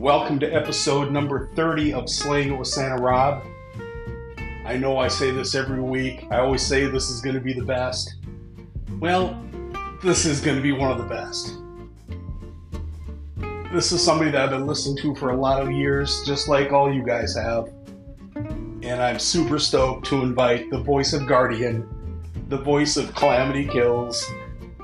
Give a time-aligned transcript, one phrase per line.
[0.00, 3.44] Welcome to episode number 30 of Slaying It with Santa Rob.
[4.64, 6.26] I know I say this every week.
[6.30, 8.14] I always say this is going to be the best.
[8.98, 9.38] Well,
[10.02, 11.54] this is going to be one of the best.
[13.74, 16.72] This is somebody that I've been listening to for a lot of years, just like
[16.72, 17.70] all you guys have.
[18.34, 21.86] And I'm super stoked to invite the voice of Guardian,
[22.48, 24.26] the voice of Kalamity Kills,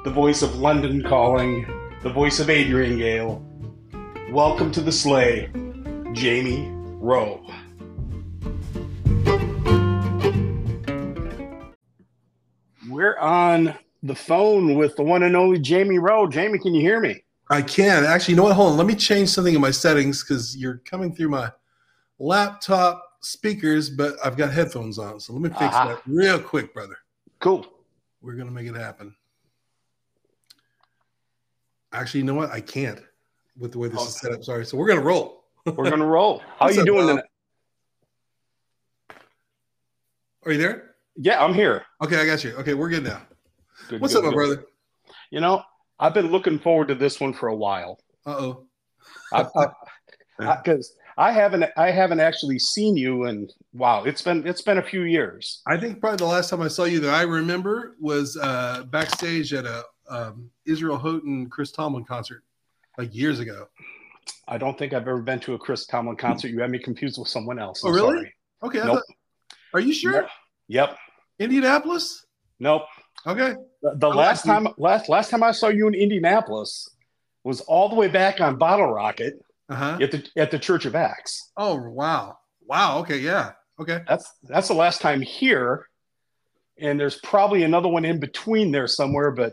[0.05, 1.67] the voice of London Calling,
[2.03, 3.46] the voice of Adrian Gale.
[4.37, 5.49] Welcome to the sleigh,
[6.13, 6.69] Jamie
[7.01, 7.43] Rowe.
[12.87, 16.27] We're on the phone with the one and only Jamie Rowe.
[16.27, 17.25] Jamie, can you hear me?
[17.49, 18.05] I can.
[18.05, 18.53] Actually, you know what?
[18.53, 18.77] Hold on.
[18.77, 21.51] Let me change something in my settings because you're coming through my
[22.19, 25.19] laptop speakers, but I've got headphones on.
[25.19, 25.89] So let me fix Aha.
[25.89, 26.99] that real quick, brother.
[27.41, 27.67] Cool.
[28.21, 29.17] We're going to make it happen.
[31.91, 32.51] Actually, you know what?
[32.51, 33.01] I can't
[33.59, 34.45] with the way this is set up.
[34.45, 34.65] Sorry.
[34.67, 35.47] So we're going to roll.
[35.75, 36.39] We're gonna roll.
[36.59, 37.25] How What's you up, doing tonight?
[40.45, 40.95] Are you there?
[41.17, 41.85] Yeah, I'm here.
[42.03, 42.55] Okay, I got you.
[42.57, 43.21] Okay, we're good now.
[43.89, 44.65] Good, What's good, up, my brother?
[45.31, 45.63] You know,
[45.99, 47.99] I've been looking forward to this one for a while.
[48.25, 48.67] Uh oh.
[50.39, 54.83] Because I, haven't, I haven't actually seen you, and wow, it's been, it's been a
[54.83, 55.63] few years.
[55.67, 59.53] I think probably the last time I saw you that I remember was uh, backstage
[59.53, 62.45] at a um, Israel Houghton Chris Tomlin concert
[62.99, 63.69] like years ago.
[64.49, 66.49] I don't think I've ever been to a Chris Tomlin concert.
[66.49, 67.83] You had me confused with someone else.
[67.85, 68.17] Oh, I'm really?
[68.17, 68.35] sorry.
[68.65, 68.79] Okay.
[68.79, 68.89] Nope.
[68.97, 70.27] thought- are you sure?
[70.69, 70.97] Yep.
[71.39, 72.25] Indianapolis?
[72.59, 72.83] Nope.
[73.27, 73.55] Okay.
[73.83, 74.53] The, the last you.
[74.53, 76.89] time, last last time I saw you in Indianapolis
[77.45, 79.35] was all the way back on Bottle Rocket
[79.69, 79.99] Uh huh.
[80.01, 81.51] at the at the Church of Acts.
[81.57, 82.39] Oh wow.
[82.65, 83.01] Wow.
[83.01, 83.19] Okay.
[83.19, 83.53] Yeah.
[83.79, 84.01] Okay.
[84.09, 85.87] That's that's the last time here,
[86.79, 89.31] and there's probably another one in between there somewhere.
[89.33, 89.53] But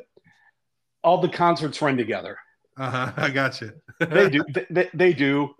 [1.03, 2.37] all the concerts run together.
[2.77, 3.11] Uh huh.
[3.17, 3.71] I got you.
[3.99, 4.43] They do.
[4.69, 5.53] they, they, do.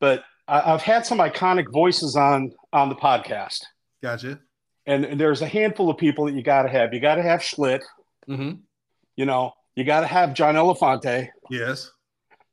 [0.00, 3.60] But I, I've had some iconic voices on on the podcast,
[4.02, 4.40] Gotcha.
[4.86, 6.92] and, and there's a handful of people that you got to have.
[6.94, 7.82] You got to have Schlitt.
[8.28, 8.52] Mm-hmm.
[9.16, 11.28] You know, you got to have John Elefante.
[11.50, 11.90] Yes.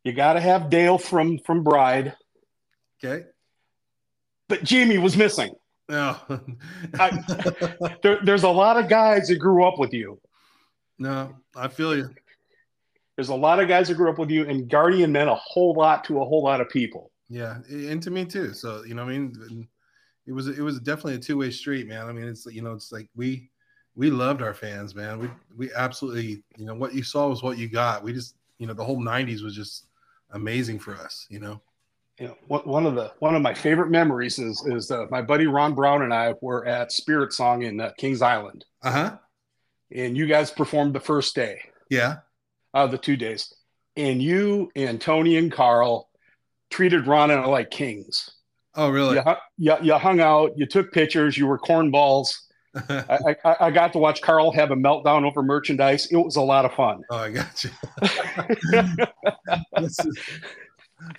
[0.03, 2.15] You got to have Dale from from Bride.
[3.03, 3.25] Okay.
[4.47, 5.53] But Jamie was missing.
[5.89, 6.17] No.
[8.01, 10.19] There, there's a lot of guys that grew up with you.
[10.97, 11.35] no.
[11.55, 12.09] I feel you.
[13.15, 15.73] There's a lot of guys that grew up with you, and Guardian meant a whole
[15.73, 17.11] lot to a whole lot of people.
[17.29, 18.53] Yeah, and to me too.
[18.53, 19.67] So you know, what I mean,
[20.25, 22.07] it was it was definitely a two way street, man.
[22.07, 23.49] I mean, it's you know, it's like we
[23.95, 25.19] we loved our fans, man.
[25.19, 28.03] We we absolutely, you know, what you saw was what you got.
[28.03, 29.87] We just, you know, the whole '90s was just
[30.31, 31.27] amazing for us.
[31.29, 31.61] You know.
[32.19, 35.21] You know, one one of the one of my favorite memories is is uh, my
[35.21, 39.17] buddy Ron Brown and I were at Spirit Song in uh, Kings Island, Uh huh.
[39.95, 42.17] and you guys performed the first day Yeah.
[42.73, 43.53] Of the two days,
[43.97, 46.09] and you and Tony and Carl
[46.69, 48.29] treated Ron and I like kings.
[48.75, 49.17] Oh, really?
[49.17, 52.33] You, you, you hung out, you took pictures, you were cornballs.
[52.89, 56.07] I, I, I got to watch Carl have a meltdown over merchandise.
[56.09, 57.01] It was a lot of fun.
[57.11, 57.69] Oh, I got you.
[59.77, 59.99] Is-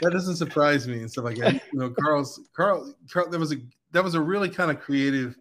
[0.00, 1.54] that doesn't surprise me and stuff like that.
[1.54, 3.28] You know, Carl's Carl, Carl.
[3.30, 3.56] That was a
[3.92, 5.36] that was a really kind of creative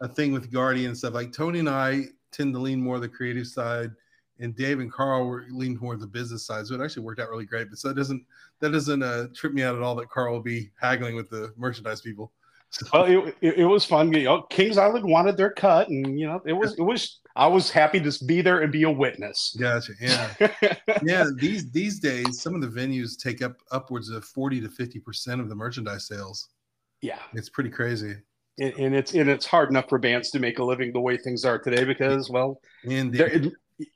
[0.00, 1.14] uh thing with Guardian and stuff.
[1.14, 3.90] Like Tony and I tend to lean more the creative side,
[4.40, 6.66] and Dave and Carl were lean more the business side.
[6.66, 7.70] So it actually worked out really great.
[7.70, 8.24] But so that doesn't
[8.60, 11.52] that doesn't uh, trip me out at all that Carl will be haggling with the
[11.56, 12.32] merchandise people.
[12.70, 14.12] So, Well, it, it, it was fun.
[14.12, 17.20] You know, Kings Island wanted their cut, and you know, it was it was.
[17.36, 19.56] I was happy to be there and be a witness.
[19.58, 19.92] gotcha.
[20.00, 20.32] Yeah.
[21.02, 25.00] yeah these these days some of the venues take up upwards of 40 to 50
[25.00, 26.50] percent of the merchandise sales
[27.02, 28.14] yeah, it's pretty crazy
[28.58, 31.16] and, and it's and it's hard enough for bands to make a living the way
[31.16, 33.12] things are today because, well, and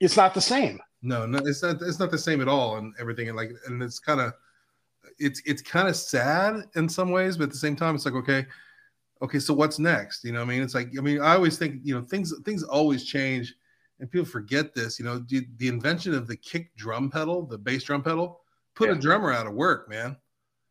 [0.01, 0.81] it's not the same.
[1.03, 3.83] no no it's not it's not the same at all and everything and like and
[3.83, 4.33] it's kind of
[5.19, 8.15] it's it's kind of sad in some ways but at the same time it's like
[8.15, 8.45] okay
[9.23, 10.25] okay so what's next?
[10.25, 10.63] You know what i mean?
[10.63, 13.55] It's like i mean i always think you know things things always change
[14.01, 17.59] and people forget this you know the, the invention of the kick drum pedal the
[17.59, 18.41] bass drum pedal
[18.75, 20.17] put a drummer out of work man.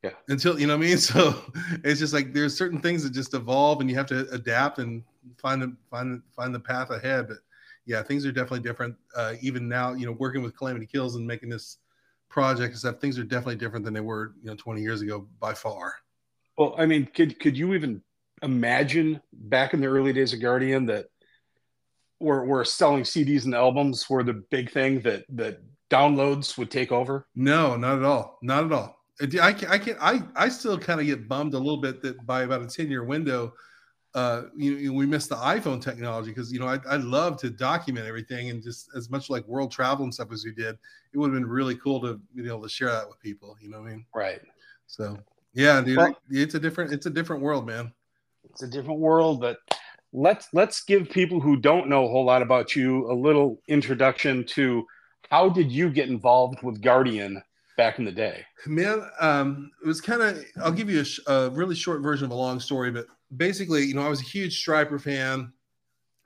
[0.03, 0.11] Yeah.
[0.29, 0.97] until you know what i mean?
[1.09, 1.41] So
[1.83, 5.03] it's just like there's certain things that just evolve and you have to adapt and
[5.37, 7.37] find the find find the path ahead but
[7.87, 11.25] yeah things are definitely different uh, even now you know working with kalamity kills and
[11.25, 11.77] making this
[12.29, 15.27] project and stuff things are definitely different than they were you know 20 years ago
[15.39, 15.95] by far
[16.57, 18.01] Well, I mean, could could you even
[18.41, 21.05] imagine back in the early days of Guardian that
[22.19, 26.91] where where selling CDs and albums were the big thing that that downloads would take
[26.91, 27.27] over?
[27.35, 28.39] No, not at all.
[28.41, 28.97] Not at all.
[29.41, 32.25] I can I can I I still kind of get bummed a little bit that
[32.25, 33.53] by about a 10 year window,
[34.17, 37.49] uh, you, you we missed the iPhone technology because you know I I love to
[37.49, 40.73] document everything and just as much like world travel and stuff as we did,
[41.13, 43.55] it would have been really cool to be able to share that with people.
[43.61, 44.05] You know what I mean?
[44.15, 44.41] Right.
[44.87, 45.17] So
[45.53, 47.93] yeah, dude, Well- it's a different it's a different world, man.
[48.49, 49.57] it's a different world but
[50.13, 54.43] let's let's give people who don't know a whole lot about you a little introduction
[54.45, 54.85] to
[55.29, 57.43] how did you get involved with guardian
[57.75, 60.43] back in the day Man, um, it was kind of.
[60.63, 63.05] I'll give you a, sh- a really short version of a long story, but
[63.35, 65.51] basically, you know, I was a huge Stryper fan,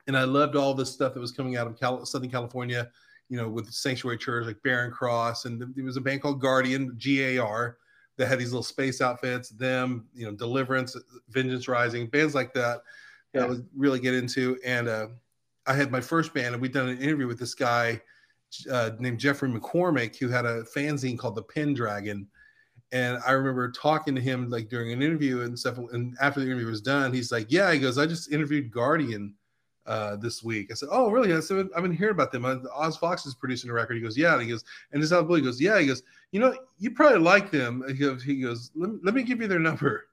[0.06, 2.90] and I loved all this stuff that was coming out of Cal- Southern California.
[3.28, 6.98] You know, with Sanctuary Church like Barren Cross, and there was a band called Guardian
[7.02, 7.78] GAR
[8.18, 9.48] that had these little space outfits.
[9.48, 10.94] Them, you know, Deliverance,
[11.30, 12.82] Vengeance Rising, bands like that.
[13.32, 15.06] That I was really get into, and uh,
[15.66, 18.02] I had my first band, and we'd done an interview with this guy
[18.70, 22.26] uh, named Jeffrey McCormick, who had a fanzine called the Pendragon.
[22.92, 25.78] And I remember talking to him like during an interview and stuff.
[25.78, 29.34] And after the interview was done, he's like, "Yeah," he goes, "I just interviewed Guardian
[29.86, 32.44] uh, this week." I said, "Oh, really?" I said, "I've been hearing about them.
[32.44, 35.10] Uh, Oz Fox is producing a record." He goes, "Yeah." And he goes, and this
[35.10, 36.02] out of blue, he goes, "Yeah." He goes,
[36.32, 39.40] "You know, you probably like them." He goes, he goes let, me, "Let me give
[39.40, 40.08] you their number."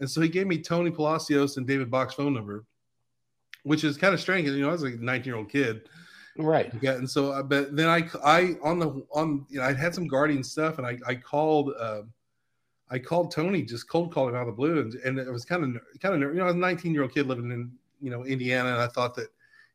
[0.00, 2.64] And so he gave me Tony Palacios and David Bach's phone number,
[3.62, 4.48] which is kind of strange.
[4.48, 5.88] You know, I was like a 19 year old kid.
[6.36, 9.72] right Yeah, and so, uh, but then I, I on the on, you know, I
[9.72, 12.02] had some Guardian stuff, and I, I called, uh,
[12.90, 15.44] I called Tony, just cold called him out of the blue, and, and it was
[15.44, 17.72] kind of, kind of, you know, I was a 19 year old kid living in,
[18.00, 19.28] you know, Indiana, and I thought that,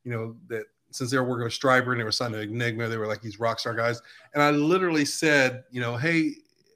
[0.03, 2.88] you know, that since they were working with Stryper and they were signed to Enigma,
[2.88, 4.01] they were like these rock star guys,
[4.33, 6.33] and I literally said, you know, hey,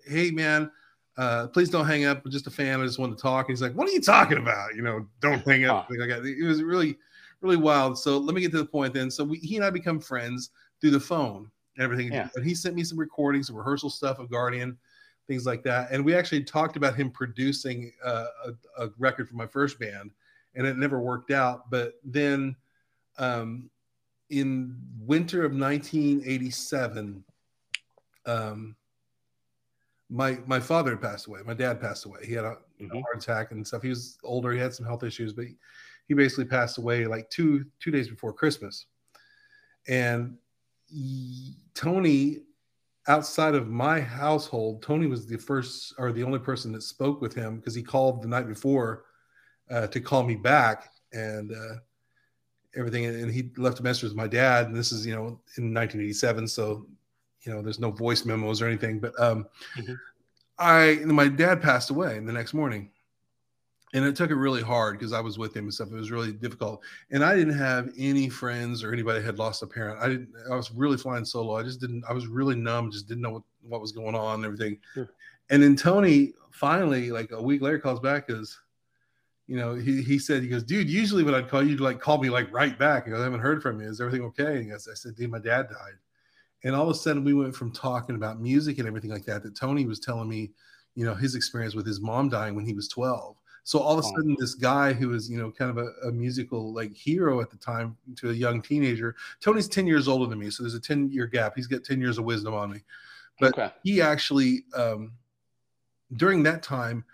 [0.07, 0.71] hey, man.
[1.15, 2.25] Uh, please don't hang up.
[2.25, 2.81] I'm just a fan.
[2.81, 3.47] I just wanted to talk.
[3.47, 4.73] And he's like, "What are you talking about?
[4.73, 5.95] You know, don't hang up." Huh.
[5.99, 6.09] Like.
[6.09, 6.97] It was really,
[7.41, 7.99] really wild.
[7.99, 9.11] So let me get to the point then.
[9.11, 10.49] So we, he and I become friends
[10.81, 12.11] through the phone and everything.
[12.11, 12.29] Yeah.
[12.35, 14.75] And he sent me some recordings, some rehearsal stuff of Guardian,
[15.27, 15.91] things like that.
[15.91, 20.11] And we actually talked about him producing uh, a, a record for my first band,
[20.55, 21.69] and it never worked out.
[21.69, 22.55] But then,
[23.17, 23.69] um,
[24.29, 27.23] in winter of 1987,
[28.25, 28.75] um,
[30.09, 31.41] my my father had passed away.
[31.45, 32.19] My dad passed away.
[32.25, 33.01] He had a Mhm.
[33.01, 33.81] heart attack and stuff.
[33.81, 34.51] He was older.
[34.51, 35.55] He had some health issues, but he,
[36.07, 38.85] he basically passed away like two two days before Christmas.
[39.87, 40.37] And
[40.87, 42.43] he- Tony,
[43.07, 47.33] outside of my household, Tony was the first or the only person that spoke with
[47.33, 49.05] him because he called the night before
[49.69, 51.75] uh, to call me back and uh,
[52.75, 53.05] everything.
[53.05, 54.67] And he left a message with my dad.
[54.67, 56.87] And this is you know in 1987, so
[57.41, 58.99] you know there's no voice memos or anything.
[58.99, 59.47] But um,
[59.77, 59.97] Mhm.
[60.59, 62.89] I my dad passed away the next morning
[63.93, 65.91] and it took it really hard because I was with him and stuff.
[65.91, 66.81] It was really difficult,
[67.11, 69.99] and I didn't have any friends or anybody that had lost a parent.
[70.01, 70.29] I didn't.
[70.51, 71.55] I was really flying solo.
[71.55, 72.03] I just didn't.
[72.09, 72.91] I was really numb.
[72.91, 74.79] Just didn't know what, what was going on and everything.
[74.93, 75.09] Sure.
[75.49, 78.59] And then Tony finally, like a week later, calls back because,
[79.47, 80.89] you know, he he said he goes, dude.
[80.89, 83.05] Usually when I'd call you, you'd like call me like right back.
[83.05, 83.87] Goes, I haven't heard from you.
[83.87, 84.57] Is everything okay?
[84.57, 85.97] And goes, I said, dude, my dad died.
[86.63, 89.43] And all of a sudden, we went from talking about music and everything like that.
[89.43, 90.51] That Tony was telling me,
[90.95, 93.35] you know, his experience with his mom dying when he was twelve.
[93.63, 96.11] So all of a sudden, this guy who was, you know, kind of a, a
[96.11, 99.15] musical like hero at the time to a young teenager.
[99.39, 100.49] Tony's 10 years older than me.
[100.49, 101.53] So there's a 10 year gap.
[101.55, 102.81] He's got 10 years of wisdom on me.
[103.39, 105.13] But okay he actually, um,
[106.15, 107.05] during that time,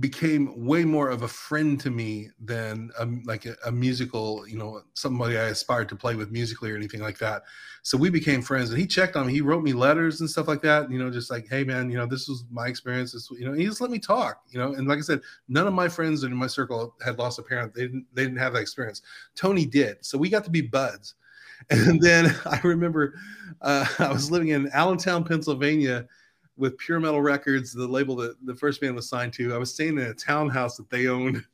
[0.00, 4.58] became way more of a friend to me than um, like a, a musical, you
[4.58, 7.44] know, somebody I aspired to play with musically or anything like that.
[7.82, 9.32] So we became friends, and he checked on me.
[9.32, 10.90] He wrote me letters and stuff like that.
[10.90, 13.12] You know, just like, hey man, you know, this was my experience.
[13.12, 14.42] This, you know, he just let me talk.
[14.50, 17.38] You know, and like I said, none of my friends in my circle had lost
[17.38, 17.72] a parent.
[17.72, 18.06] They didn't.
[18.12, 19.02] They didn't have that experience.
[19.36, 20.04] Tony did.
[20.04, 21.14] So we got to be buds.
[21.70, 23.14] And then I remember
[23.62, 26.06] uh, I was living in Allentown, Pennsylvania
[26.56, 29.54] with Pure Metal Records, the label that the first band was signed to.
[29.54, 31.44] I was staying in a townhouse that they owned,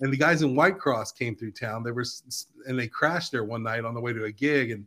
[0.00, 1.82] and the guys in White Cross came through town.
[1.82, 2.04] They were
[2.66, 4.86] and they crashed there one night on the way to a gig, and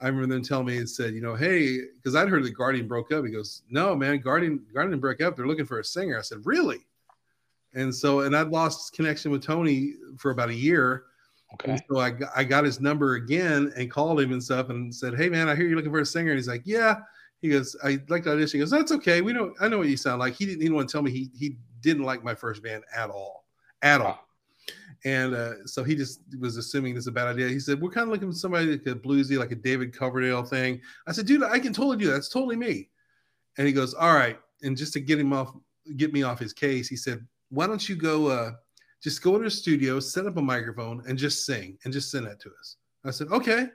[0.00, 2.86] I remember them telling me and said, you know, hey, because I'd heard that Guardian
[2.86, 3.24] broke up.
[3.24, 5.36] He goes, no, man, Guardian Guardian broke up.
[5.36, 6.18] They're looking for a singer.
[6.18, 6.86] I said, really?
[7.74, 11.04] And so, and I'd lost connection with Tony for about a year.
[11.54, 14.94] okay And so I I got his number again and called him and stuff and
[14.94, 16.30] said, Hey man, I hear you're looking for a singer.
[16.30, 16.96] And he's like, Yeah.
[17.42, 18.58] He goes, I like to audition.
[18.58, 19.20] He goes, That's okay.
[19.20, 20.34] We don't I know what you sound like.
[20.34, 22.84] He didn't, he didn't want to tell me he he didn't like my first band
[22.94, 23.44] at all.
[23.82, 24.26] At all.
[25.04, 27.48] And uh, so he just was assuming this is a bad idea.
[27.48, 30.42] He said, We're kind of looking for somebody like a bluesy, like a David Coverdale
[30.42, 30.80] thing.
[31.06, 32.12] I said, dude, I can totally do that.
[32.12, 32.88] That's totally me.
[33.58, 34.38] And he goes, All right.
[34.62, 35.52] And just to get him off,
[35.96, 38.52] get me off his case, he said, Why don't you go uh
[39.02, 42.26] just go to the studio, set up a microphone, and just sing and just send
[42.26, 42.76] that to us.
[43.04, 43.68] I said, okay.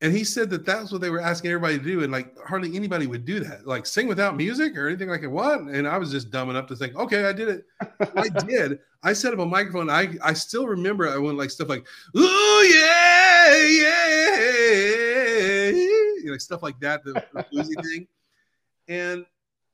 [0.00, 2.02] And he said that that's what they were asking everybody to do.
[2.02, 5.30] And like hardly anybody would do that, like sing without music or anything like that.
[5.30, 5.60] What?
[5.60, 7.64] And I was just dumb enough to think, okay, I did it.
[8.16, 8.80] I did.
[9.02, 9.88] I set up a microphone.
[9.88, 11.86] I, I still remember I went like stuff like,
[12.16, 14.34] ooh, yeah, yeah,
[15.68, 18.06] you know, stuff like that, the, the bluesy thing.
[18.88, 19.24] And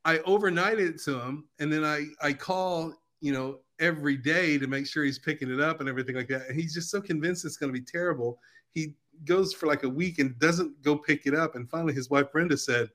[0.05, 4.67] I overnighted it to him, and then I I call you know every day to
[4.67, 6.49] make sure he's picking it up and everything like that.
[6.49, 8.39] And he's just so convinced it's going to be terrible.
[8.73, 11.55] He goes for like a week and doesn't go pick it up.
[11.55, 12.91] And finally, his wife Brenda said,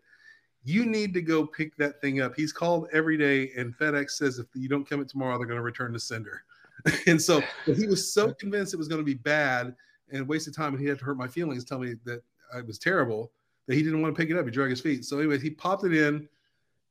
[0.63, 4.39] "You need to go pick that thing up." He's called every day, and FedEx says
[4.39, 6.43] if you don't come it tomorrow, they're going to return the sender.
[7.07, 9.75] and so he was so convinced it was going to be bad
[10.11, 12.21] and waste of time, and he had to hurt my feelings, tell me that
[12.53, 13.31] I was terrible,
[13.67, 14.45] that he didn't want to pick it up.
[14.45, 15.05] He dragged his feet.
[15.05, 16.27] So anyway, he popped it in,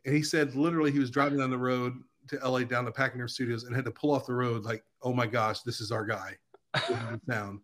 [0.04, 1.94] and he said literally he was driving down the road
[2.28, 5.12] to LA down to Pakaderm Studios and had to pull off the road like, oh
[5.12, 6.36] my gosh, this is our guy.
[7.28, 7.60] Town.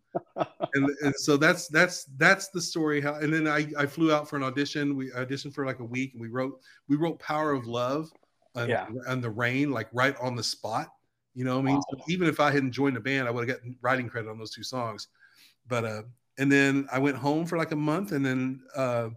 [0.74, 3.00] and, and so that's that's that's the story.
[3.00, 4.96] How and then I, I flew out for an audition.
[4.96, 8.10] We auditioned for like a week and we wrote we wrote Power of Love
[8.54, 8.86] and, Yeah.
[9.08, 10.88] and the rain, like right on the spot.
[11.34, 11.74] You know what I mean?
[11.76, 11.82] Wow.
[11.92, 14.38] So even if I hadn't joined the band, I would have gotten writing credit on
[14.38, 15.08] those two songs.
[15.68, 16.02] But uh
[16.38, 19.10] and then I went home for like a month and then uh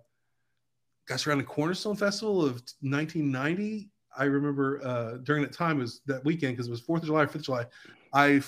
[1.08, 3.90] gosh around the Cornerstone Festival of 1990.
[4.16, 7.08] I remember uh during that time it was that weekend because it was Fourth of
[7.08, 7.66] July, Fifth of July.
[8.14, 8.42] I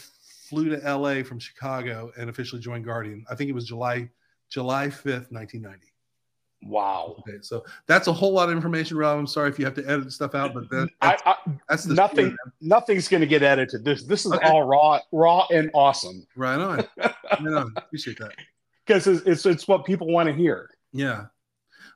[0.56, 3.26] flew to LA from Chicago and officially joined Guardian.
[3.30, 4.10] I think it was July
[4.50, 5.88] July 5th, 1990.
[6.68, 7.18] Wow.
[7.20, 9.20] Okay, so that's a whole lot of information, Rob.
[9.20, 11.36] I'm sorry if you have to edit stuff out, but that, that's, I,
[11.70, 13.84] that's the nothing- story, nothing's going to get edited.
[13.84, 14.48] This this is Okay.
[14.48, 16.78] all raw, raw and awesome right on.
[16.98, 17.74] right on.
[17.76, 18.32] Appreciate that.
[18.86, 20.70] because it's, it's it's what people want to hear.
[20.94, 21.26] Yeah,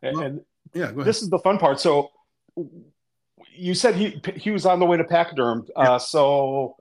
[0.03, 0.41] And, Well, and
[0.73, 0.87] yeah.
[0.87, 1.05] Go ahead.
[1.05, 1.79] this is the fun part.
[1.79, 2.11] So
[3.55, 5.67] you said he he was on the way to Pakaderm.
[5.75, 6.75] Uh, so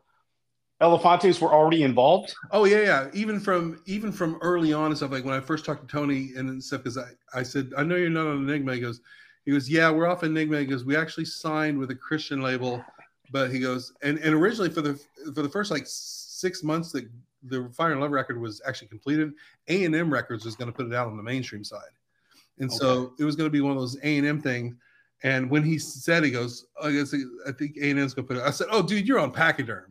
[0.81, 2.35] Elefantes were already involved.
[2.53, 3.09] Oh yeah, yeah.
[3.13, 6.31] Even from even from early on and stuff like when I first talked to Tony
[6.37, 8.75] and stuff, because I, I said, I know you're not on Enigma.
[8.75, 9.01] He goes,
[9.45, 10.61] he goes, yeah, we're off Enigma.
[10.61, 12.85] He goes, we actually signed with a Christian label,
[13.33, 14.95] but he goes, and and originally for the
[15.35, 17.09] for the first like six months that
[17.43, 19.33] the Fire and Love record was actually completed,
[19.67, 21.91] A and M Records was going to put it out on the mainstream side,
[22.61, 24.77] and so it was going to be one of those A and M things.
[25.25, 28.29] And when he said, he goes, oh, I guess I think A and M's going
[28.29, 28.47] to put it.
[28.47, 29.87] I said, oh, dude, you're on Pakaderm.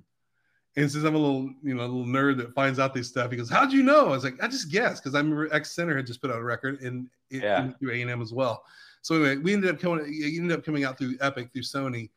[0.78, 3.32] And since I'm a little, you know, a little nerd that finds out this stuff,
[3.32, 5.98] he goes, "How'd you know?" I was like, "I just guessed because I remember X-Sinner
[5.98, 7.72] had just put out a record and it Yeah.
[7.80, 8.64] through A and M as well."
[9.02, 12.12] So anyway, we ended up coming, it ended up coming out through Epic through Sony,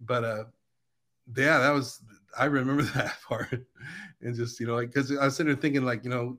[0.00, 0.44] but uh,
[1.36, 2.02] yeah, that was
[2.36, 3.64] I remember that part,
[4.22, 6.36] and just you know, like because I was sitting there thinking like you know,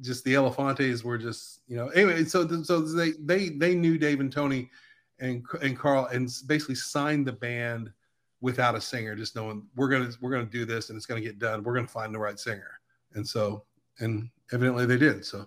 [0.00, 4.20] just the Elefantes were just you know anyway, so so they they they knew Dave
[4.20, 4.70] and Tony,
[5.18, 7.92] and and Carl and basically signed the band
[8.42, 11.38] without a singer, just knowing we're gonna we're gonna do this and it's gonna get
[11.38, 11.62] done.
[11.62, 12.78] We're gonna find the right singer,
[13.14, 13.64] and so
[14.00, 15.24] and evidently they did.
[15.24, 15.46] So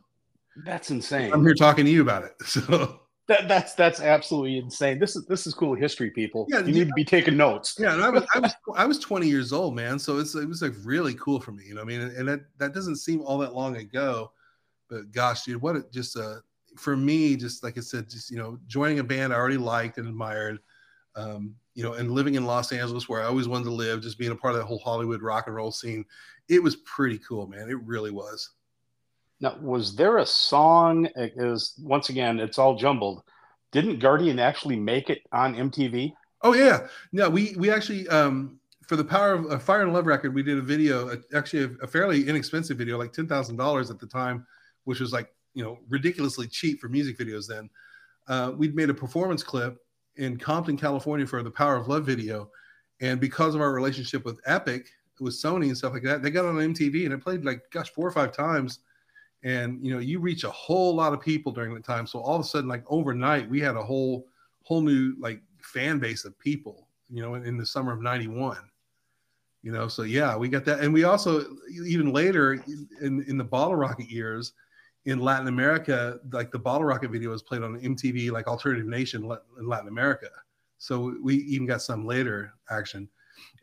[0.66, 1.32] That's insane.
[1.32, 2.34] I'm here talking to you about it.
[2.46, 5.00] So That, that's that's absolutely insane.
[5.00, 6.46] This is this is cool history, people.
[6.48, 7.75] Yeah, you need to be taking notes.
[7.78, 10.00] yeah, and I was I was I was 20 years old, man.
[10.00, 11.82] So it's it was like really cool for me, you know.
[11.82, 14.32] I mean, and that that doesn't seem all that long ago,
[14.90, 16.36] but gosh, dude, what it just uh
[16.78, 19.98] for me, just like I said, just you know, joining a band I already liked
[19.98, 20.60] and admired.
[21.16, 24.17] Um, you know, and living in Los Angeles where I always wanted to live, just
[24.17, 26.05] being a part of that whole Hollywood rock and roll scene,
[26.48, 27.70] it was pretty cool, man.
[27.70, 28.51] It really was.
[29.41, 31.05] Now, was there a song?
[31.17, 33.24] It is once again, it's all jumbled.
[33.74, 36.13] Didn't Guardian actually make it on MTV?
[36.41, 40.05] Oh yeah, no, we we actually um for the power of a Fire and Love
[40.05, 43.58] record, we did a video, a- actually a, a fairly inexpensive video, like ten thousand
[43.58, 44.48] dollars at the time,
[44.86, 47.70] which was like you know ridiculously cheap for music videos then.
[48.27, 49.77] Uh, we'd made a performance clip
[50.18, 52.50] in Compton, California, for the Power of Love video,
[53.02, 56.46] and because of our relationship with Epic, with Sony and stuff like that, they got
[56.46, 58.80] on MTV and it played like gosh four or five times.
[59.44, 62.08] And you know, you reach a whole lot of people during the time.
[62.08, 64.28] So all of a sudden, like overnight, we had a whole
[64.64, 68.58] whole new like fan base of people, you know, in, in the summer of 91.
[69.62, 70.82] You know, so yeah, we got that.
[70.82, 71.46] And we also
[71.86, 72.54] even later
[73.02, 74.54] in, in the bottle rocket years
[75.06, 79.24] in Latin America, like the bottle rocket video was played on MTV, like Alternative Nation
[79.60, 80.30] in Latin America.
[80.78, 83.08] So we even got some later action.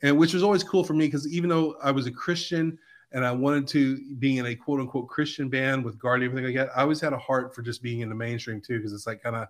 [0.02, 2.78] And which was always cool for me because even though I was a Christian
[3.12, 6.66] and I wanted to be in a quote unquote Christian band with Guardian, everything like
[6.66, 9.06] that, I always had a heart for just being in the mainstream too, because it's
[9.06, 9.48] like kind of,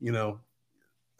[0.00, 0.40] you know,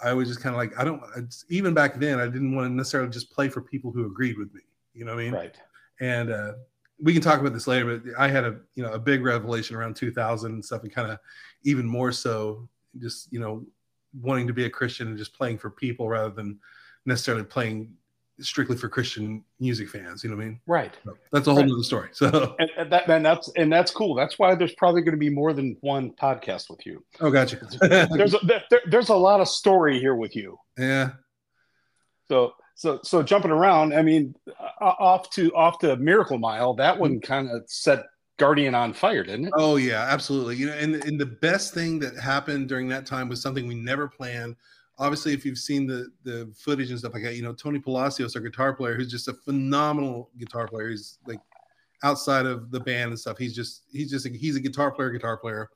[0.01, 2.69] I was just kind of like, I don't, it's, even back then, I didn't want
[2.69, 4.61] to necessarily just play for people who agreed with me.
[4.95, 5.35] You know what I mean?
[5.35, 5.57] Right.
[6.01, 6.53] And uh,
[7.00, 9.76] we can talk about this later, but I had a, you know, a big revelation
[9.76, 11.19] around 2000 and stuff, and kind of
[11.64, 13.64] even more so just, you know,
[14.21, 16.59] wanting to be a Christian and just playing for people rather than
[17.07, 17.93] necessarily playing
[18.40, 20.23] strictly for Christian music fans.
[20.23, 20.61] You know what I mean?
[20.67, 20.97] Right.
[21.05, 21.69] So that's a whole Right.
[21.69, 22.09] nother story.
[22.12, 24.14] So, And, and that and that's and that's cool.
[24.14, 27.05] That's why there's probably going to be more than one podcast with you.
[27.21, 27.59] oh, gotcha.
[27.81, 30.59] There's a, there, there's a lot of story here with you.
[30.78, 31.11] yeah.
[32.28, 33.93] So so so jumping around.
[33.93, 36.75] I mean, uh, off to off to Miracle Mile.
[36.75, 38.05] That one kind of set
[38.37, 39.53] Guardian on fire, didn't it?
[39.57, 40.55] Oh yeah, absolutely.
[40.55, 43.75] You know, and and the best thing that happened during that time was something we
[43.75, 44.55] never planned.
[44.97, 48.37] obviously, if you've seen the the footage and stuff like that, you know Tony Palacios,
[48.37, 50.91] our guitar player, who's just a phenomenal guitar player.
[50.91, 51.41] He's like
[52.05, 53.39] outside of the band and stuff.
[53.39, 55.69] He's just he's just a, he's a guitar player, guitar player.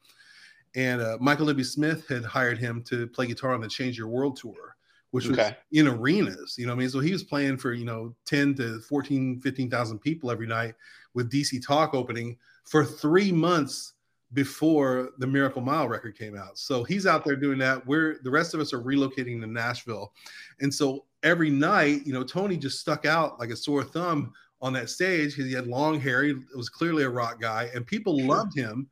[0.77, 1.65] And uh, Michael W.
[1.65, 4.72] Smith had hired him to play guitar on the Change Your World tour,
[5.12, 5.38] which was
[5.73, 6.57] in arenas.
[6.59, 6.90] You know what I mean?
[6.90, 10.75] So he was playing for you know 10 to 14, 15,000 people every night
[11.14, 13.92] with DC Talk opening for three months
[14.33, 16.59] before the Miracle Mile record came out.
[16.59, 17.87] So he's out there doing that.
[17.87, 20.12] We're the rest of us are relocating to Nashville.
[20.61, 24.73] And so every night, you know, Tony just stuck out like a sore thumb on
[24.73, 26.23] that stage because he had long hair.
[26.23, 28.28] He was clearly a rock guy, and people Sure.
[28.28, 28.88] loved him.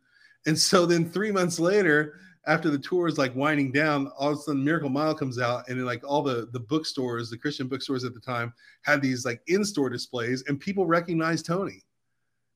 [0.47, 4.39] And so then three months later, after the tour is like winding down, all of
[4.39, 7.69] a sudden Miracle Mile comes out, and then like all the the bookstores, the Christian
[7.69, 11.85] bookstores at the time, had these like in-store displays, and people recognized Tony.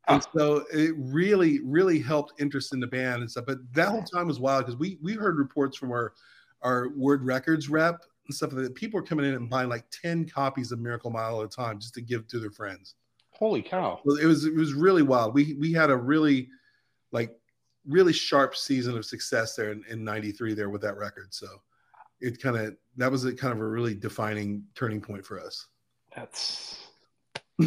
[0.09, 0.15] Ah.
[0.15, 3.45] And so it really, really helped interest in the band and stuff.
[3.47, 6.15] But that whole time was wild because we we heard reports from our
[6.63, 8.75] our Word Records rep and stuff that.
[8.75, 11.79] People were coming in and buying like 10 copies of Miracle Mile at a time
[11.79, 12.95] just to give to their friends.
[13.33, 14.01] Holy cow!
[14.05, 15.35] Well, it was it was really wild.
[15.35, 16.49] We we had a really
[17.13, 17.37] like
[17.87, 21.33] really sharp season of success there in, in 93 there with that record.
[21.35, 21.47] So
[22.21, 25.67] it kind of that was a kind of a really defining turning point for us.
[26.15, 26.79] That's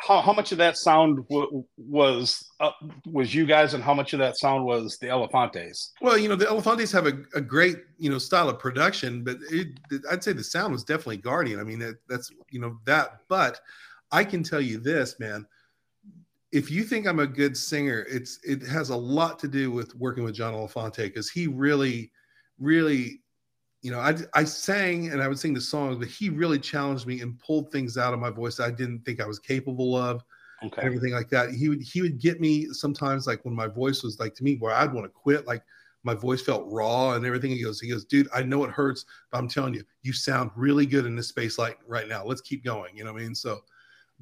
[0.00, 2.70] how how much of that sound w- was uh,
[3.06, 5.90] was you guys, and how much of that sound was the Elefantes?
[6.00, 9.38] Well, you know, the Elefantes have a, a great, you know, style of production, but
[9.50, 9.68] it,
[10.10, 11.60] I'd say the sound was definitely Guardian.
[11.60, 13.60] I mean, that, that's, you know, that, but
[14.10, 15.46] I can tell you this, man,
[16.52, 19.94] if you think I'm a good singer, it's, it has a lot to do with
[19.94, 22.10] working with John Elefante because he really,
[22.58, 23.22] really,
[23.82, 27.06] you know, I, I sang and I would sing the songs, but he really challenged
[27.06, 29.96] me and pulled things out of my voice that I didn't think I was capable
[29.96, 30.22] of
[30.62, 31.50] and Okay, everything like that.
[31.50, 34.56] He would he would get me sometimes like when my voice was like to me
[34.56, 35.62] where I'd want to quit, like
[36.02, 37.50] my voice felt raw and everything.
[37.50, 40.50] He goes, he goes, dude, I know it hurts, but I'm telling you, you sound
[40.56, 42.24] really good in this space like right now.
[42.24, 42.96] Let's keep going.
[42.96, 43.34] You know what I mean?
[43.34, 43.60] So,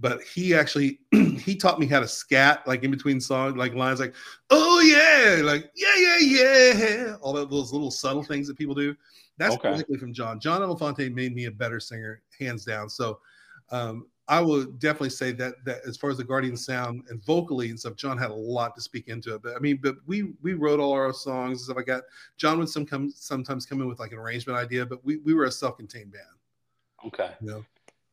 [0.00, 4.00] but he actually he taught me how to scat like in between songs, like lines
[4.00, 4.14] like,
[4.50, 8.94] oh yeah, like yeah, yeah, yeah, all that, those little subtle things that people do.
[9.38, 9.70] That's Okay.
[9.70, 10.40] basically from John.
[10.40, 12.88] John Elefante made me a better singer, hands down.
[12.90, 13.20] So
[13.70, 17.70] um, I will definitely say that that as far as the Guardian sound and vocally
[17.70, 19.42] and stuff, John had a lot to speak into it.
[19.42, 22.04] But I mean, but we we wrote all our songs and stuff like that.
[22.36, 25.34] John would some come sometimes come in with like an arrangement idea, but we we
[25.34, 26.24] were a self-contained band.
[27.06, 27.64] okay, You know?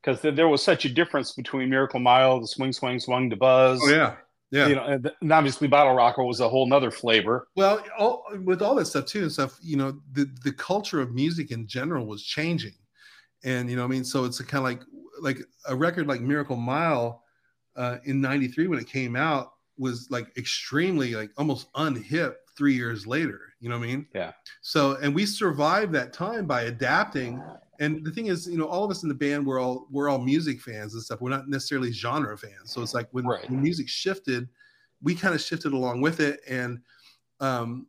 [0.05, 3.79] Because there was such a difference between Miracle Mile, the Swing Swing Swung, the Buzz.
[3.83, 4.15] Oh yeah,
[4.51, 4.67] yeah.
[4.67, 7.47] You know, and and obviously Bottle Rocket was a whole nother flavor.
[7.55, 11.13] Well, all, with all that stuff too and stuff, you know, the the culture of
[11.13, 12.75] music in general was changing,
[13.43, 14.81] and you know, what I mean, so it's kind of like
[15.21, 17.23] like a record like Miracle Mile
[17.75, 23.05] uh, in '93 when it came out was like extremely like almost unhip three years
[23.05, 23.41] later.
[23.59, 24.07] You know what I mean?
[24.13, 24.31] Yeah.
[24.61, 27.41] So and we survived that time by adapting.
[27.79, 30.09] And the thing is, you know, all of us in the band we're all we're
[30.09, 31.21] all music fans and stuff.
[31.21, 32.73] We're not necessarily genre fans.
[32.73, 33.47] So it's like when, Right.
[33.47, 34.49] when music shifted,
[35.01, 36.41] we kind of shifted along with it.
[36.47, 36.81] And
[37.41, 37.87] um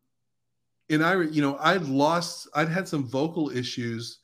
[0.90, 4.20] and I you know I'd lost I'd had some vocal issues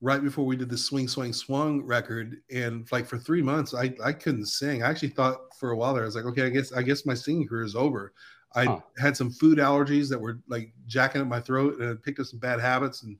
[0.00, 3.94] right before we did the swing swing swung record and like for three months I
[4.02, 4.82] I couldn't sing.
[4.82, 7.06] I actually thought for a while there I was like okay I guess I guess
[7.06, 8.14] my singing career is over.
[8.54, 8.80] I Huh.
[8.98, 12.26] had some food allergies that were like jacking up my throat and I picked up
[12.26, 13.18] some bad habits and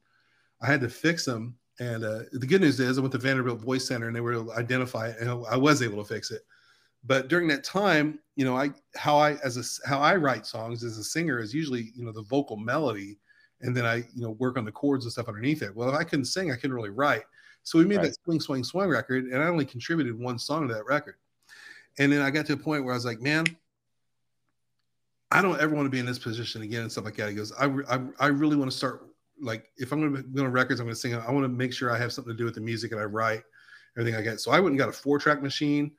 [0.63, 1.59] I had to fix them.
[1.79, 4.33] And uh, the good news is I went to Vanderbilt Voice Center and they were
[4.33, 6.43] able to identify it and I was able to fix it.
[7.05, 10.83] But during that time, you know, I how I as a how I write songs
[10.83, 13.19] as a singer is usually you know the vocal melody,
[13.61, 15.75] and then I you know work on the chords and stuff underneath it.
[15.75, 17.23] Well, if I couldn't sing, I couldn't really write.
[17.63, 18.07] So we made Right.
[18.07, 21.17] that swing swing swing record, and I only contributed one song to that record.
[21.99, 23.45] And then I got to a point where I was like, man,
[25.31, 27.29] I don't ever want to be in this position again and stuff like that.
[27.29, 29.07] He goes, I, I, I really want to start
[29.41, 31.15] like if I'm going to go to records, I'm going to sing.
[31.15, 33.05] I want to make sure I have something to do with the music and I
[33.05, 33.43] write
[33.97, 34.41] everything I get.
[34.41, 35.93] So I went and got a four track machine,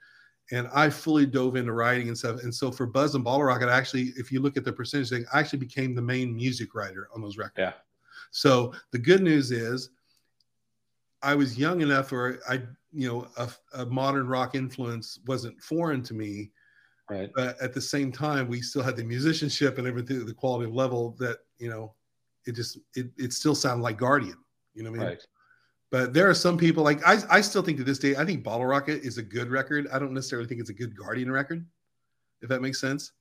[0.51, 2.41] and I fully dove into writing and stuff.
[2.43, 5.25] And so for Buzz and Bottle Rocket, actually, if you look at the percentage thing,
[5.33, 7.55] I actually became the main music writer on those records.
[7.57, 7.73] Yeah.
[8.31, 9.89] So the good news is,
[11.21, 12.61] I was young enough or I,
[12.93, 13.49] you know, a,
[13.81, 16.51] a modern rock influence wasn't foreign to me
[17.09, 17.31] Right.
[17.33, 20.75] but at the same time we still had the musicianship and everything the quality of
[20.75, 21.93] level that you know
[22.47, 24.37] it just it, it still sounded like guardian
[24.73, 25.27] you know what i mean Right.
[25.91, 28.43] but there are some people like I, I still think to this day i think
[28.43, 31.65] bottle rocket is a good record i don't necessarily think it's a good guardian record
[32.41, 33.11] if that makes sense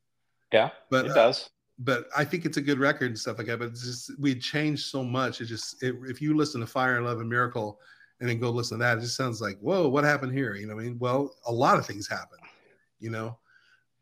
[0.53, 0.71] Yeah.
[0.91, 1.51] but it uh, does.
[1.79, 4.35] but i think it's a good record and stuff like that but it's just we
[4.35, 7.81] changed so much it just it, if you listen to fire and love and miracle
[8.21, 10.67] and then go listen to that it just sounds like whoa what happened here you
[10.67, 12.41] know what i mean well a lot of things happened
[13.01, 13.37] you know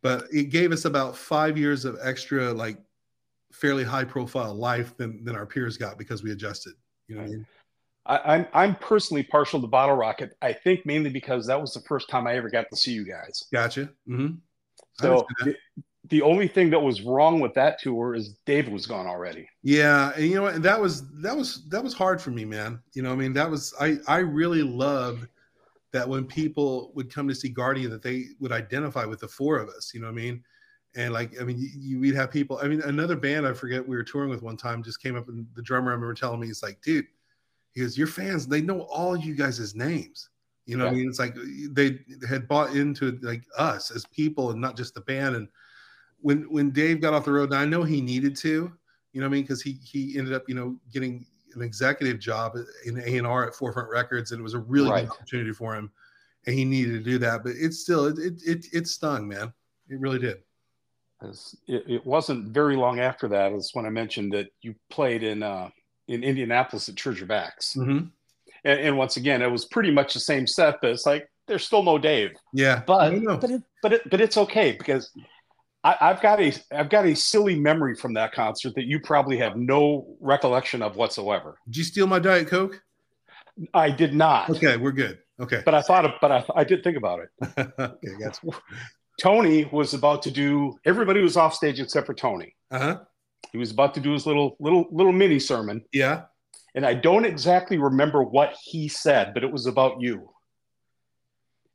[0.03, 2.79] but it gave us about five years of extra like
[3.55, 6.75] fairly high profile life than than our peers got because we adjusted
[7.09, 7.47] you know what i mean
[8.07, 10.37] I, I'm I'm personally partial to Bottle Rocket.
[10.43, 13.05] I think mainly because that was the first time I ever got to see you
[13.05, 13.45] guys.
[13.53, 13.85] Gotcha.
[14.09, 14.35] Mm-hmm.
[15.01, 15.57] So the,
[16.09, 19.49] the only thing that was wrong with that tour is Dave was gone already.
[19.63, 20.63] Yeah, and you know what?
[20.63, 22.81] That was that was that was hard for me, man.
[22.93, 25.27] You know, I mean, that was I I really loved
[25.93, 29.59] that when people would come to see Guardian, that they would identify with the four
[29.59, 29.93] of us.
[29.95, 30.43] You know what I mean?
[30.97, 32.61] And like, I mean, you, you, we'd have people.
[32.63, 35.29] I mean, another band I forget we were touring with one time just came up,
[35.29, 37.07] and the drummer I remember telling me, "He's like, dude,
[37.73, 40.31] he goes, your fans, they know all you guys' names."
[40.67, 40.91] You know, yeah.
[40.91, 41.37] I mean, it's like
[41.71, 45.37] they had bought into like us as people and not just the band.
[45.37, 45.49] And
[46.21, 48.73] when when Dave got off the road, and I know he needed to,
[49.13, 52.57] you know, I mean, because he he ended up, you know, getting an executive job
[52.87, 55.07] in A and R at Forefront Records, and it was a really right.
[55.07, 55.91] good opportunity for him,
[56.47, 57.43] and he needed to do that.
[57.43, 59.53] But it's still it it it, it stung, man.
[59.91, 60.39] It really did.
[61.67, 65.43] It, it, wasn't very long after that is when I mentioned that you played in
[65.43, 65.71] uh,
[66.09, 68.07] in Indianapolis at Church of Acts, mm-hmm.
[68.65, 71.65] and, and, once again it was pretty much the same set, but it's like there's
[71.65, 72.33] still no Dave.
[72.53, 73.11] Yeah, but
[73.41, 75.11] but it, but it, but it's okay because
[75.85, 79.37] I, have got a I've got a silly memory from that concert that you probably
[79.39, 81.59] have no recollection of whatsoever.
[81.67, 82.83] Did you steal my Diet Coke?
[83.73, 84.51] I did not.
[84.51, 85.19] Okay, we're good.
[85.39, 87.29] Okay, but I thought, of, but I, I did think about it.
[87.79, 88.41] okay, that's
[89.21, 90.79] Tony was about to do.
[90.85, 92.55] Everybody was off stage except for Tony.
[92.71, 93.01] Uh huh.
[93.53, 95.85] He was about to do his little little little mini sermon.
[95.93, 96.23] Yeah.
[96.75, 100.29] And I don't exactly remember what he said, but it was about you.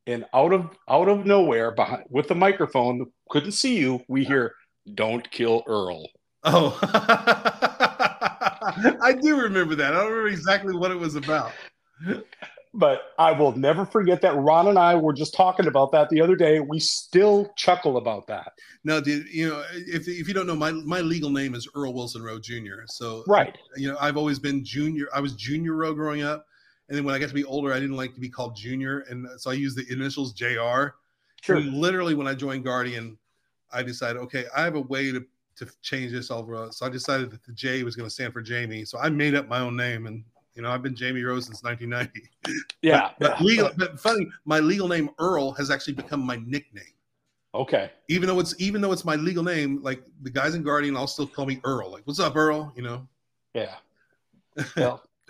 [0.05, 4.01] And out of out of nowhere, behind with the microphone, couldn't see you.
[4.07, 4.55] We hear,
[4.95, 6.07] "Don't kill Earl."
[6.43, 6.77] Oh,
[9.01, 9.93] I do remember that.
[9.93, 11.51] I don't remember exactly what it was about
[12.73, 16.21] but I will never forget that Ron and I were just talking about that the
[16.21, 16.59] other day.
[16.59, 18.53] We still chuckle about that.
[18.83, 21.93] No, dude, you know, if, if you don't know, my, my legal name is Earl
[21.93, 22.81] Wilson Rowe Jr.
[22.85, 23.57] So, right.
[23.75, 25.07] You know, I've always been junior.
[25.13, 26.45] I was junior Rowe growing up.
[26.89, 28.99] And then when I got to be older, I didn't like to be called junior.
[29.09, 30.95] And so I used the initials JR.
[31.41, 31.57] Sure.
[31.57, 33.17] And literally, when I joined Guardian,
[33.71, 35.23] I decided, okay, I have a way to,
[35.57, 36.67] to change this over.
[36.71, 38.85] So I decided that the J was going to stand for Jamie.
[38.85, 40.23] So I made up my own name and
[40.55, 42.29] you know, I've been Jamie Rowe since 1990.
[42.81, 43.11] Yeah.
[43.19, 46.83] but, but legal, but funny, my legal name Earl has actually become my nickname.
[47.53, 47.91] Okay.
[48.07, 51.07] Even though it's even though it's my legal name, like the guys in Guardian, I'll
[51.07, 51.91] still call me Earl.
[51.91, 52.71] Like, what's up, Earl?
[52.75, 53.07] You know.
[53.53, 53.75] Yeah.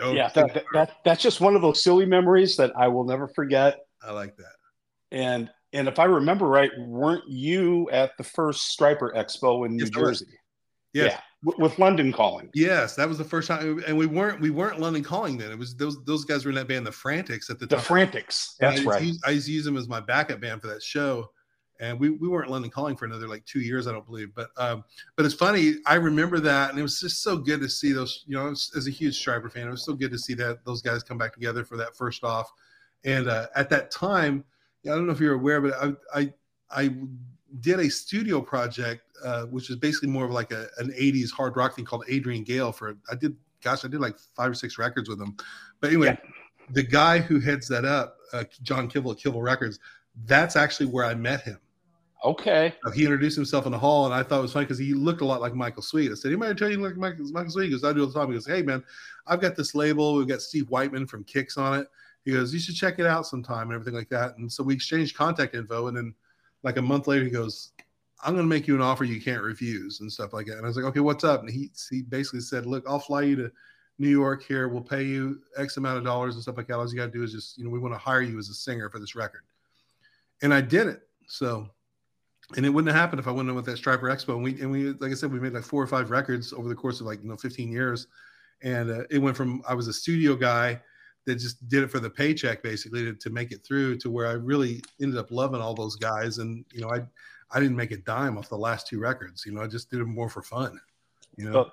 [0.02, 0.30] Well, yeah.
[0.30, 3.80] That, that, that, that's just one of those silly memories that I will never forget.
[4.02, 4.54] I like that.
[5.12, 9.84] And and if I remember right, weren't you at the first Stryper Expo in New
[9.84, 10.28] yes, Jersey?
[10.94, 11.12] Yes.
[11.12, 12.50] Yeah with London Calling.
[12.54, 15.52] Yes, that was the first time, and we weren't we weren't London Calling then.
[15.52, 17.80] It was those those guys were in that band, the Frantics, at the time.
[17.80, 18.56] The Frantics.
[18.60, 19.02] That's I right.
[19.04, 21.32] Used, I used to use them as my backup band for that show,
[21.80, 24.36] and we, we weren't London Calling for another like two years, I don't believe.
[24.36, 24.84] But um,
[25.16, 25.76] but it's funny.
[25.86, 28.26] I remember that, and it was just so good to see those.
[28.28, 30.82] You know, as a huge Stryper fan, it was so good to see that those
[30.82, 32.52] guys come back together for that first off.
[33.06, 34.44] And uh, at that time,
[34.86, 36.34] I don't know if you're aware, but I I
[36.70, 36.96] I
[37.62, 41.56] did a studio project, uh, which is basically more of like a, an 80s hard
[41.56, 44.78] rock thing called Adrian Gale for, I did, gosh, I did like five or six
[44.78, 45.36] records with him.
[45.80, 46.32] But anyway, yeah.
[46.72, 49.80] the guy who heads that up, uh, John Kivel at Kivel Records,
[50.26, 51.60] that's actually where I met him.
[52.24, 52.74] Okay.
[52.86, 54.94] Uh, he introduced himself in the hall, and I thought it was funny because he
[54.94, 56.12] looked a lot like Michael Sweet.
[56.12, 58.08] I said, "Anybody tell you look like Michael, Michael Sweet?" He goes, "I do all
[58.08, 58.84] the time." He goes, "Hey man,
[59.26, 60.16] I've got this label.
[60.16, 61.88] We've got Steve Whiteman from Kix on it."
[62.26, 64.38] He goes, "You should check it out sometime," and everything like that.
[64.38, 66.14] And so we exchanged contact info, and then
[66.64, 67.72] like a month later, he goes,
[68.24, 70.58] I'm going to make you an offer you can't refuse and stuff like that.
[70.58, 71.42] And I was like, okay, what's up?
[71.42, 73.52] And he, he basically said, look, I'll fly you to
[73.98, 74.68] New York here.
[74.68, 76.76] We'll pay you X amount of dollars and stuff like that.
[76.76, 78.50] All you got to do is just, you know, we want to hire you as
[78.50, 79.42] a singer for this record.
[80.42, 81.02] And I did it.
[81.28, 81.70] So,
[82.58, 84.36] and it wouldn't have happened if I wouldn't have went that Stryper Expo.
[84.36, 86.68] And we, and we, like I said, we made like four or five records over
[86.68, 88.08] the course of like, you know, 15 years.
[88.64, 90.82] And uh, it went from, I was a studio guy
[91.30, 94.28] that just did it for the paycheck basically to, to make it through to where
[94.28, 96.40] I really ended up loving all those guys.
[96.40, 97.02] And, you know, I,
[97.52, 99.46] I didn't make a dime off the last two records.
[99.46, 100.80] You know, I just did them more for fun.
[101.38, 101.72] You know.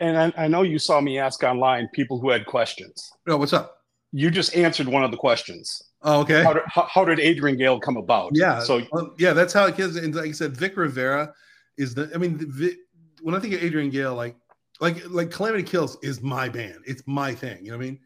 [0.00, 3.12] and I, I, know you saw me ask online people who had questions.
[3.26, 3.82] Oh, what's up?
[4.12, 5.82] You just answered one of the questions.
[6.02, 6.44] Oh, okay.
[6.44, 8.30] How did, how, how did Adrian Gale come about?
[8.34, 8.60] Yeah.
[8.60, 9.96] So well, yeah, that's how it is.
[9.96, 11.34] And like I said, Vic Rivera
[11.76, 12.10] is the.
[12.14, 12.76] I mean, the,
[13.20, 14.36] when I think of Adrian Gale, like
[14.80, 16.78] like like Kalamity Kills is my band.
[16.86, 17.64] It's my thing.
[17.64, 17.98] You know what I mean?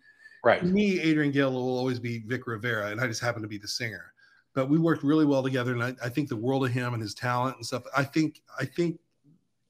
[0.43, 0.63] Right.
[0.65, 3.69] me, Adrian Gale will always be Vic Rivera, and I just happen to be the
[3.69, 4.13] singer.
[4.55, 7.03] But we worked really well together and I, I, think the world of him and
[7.03, 8.99] his talent and stuff i think i think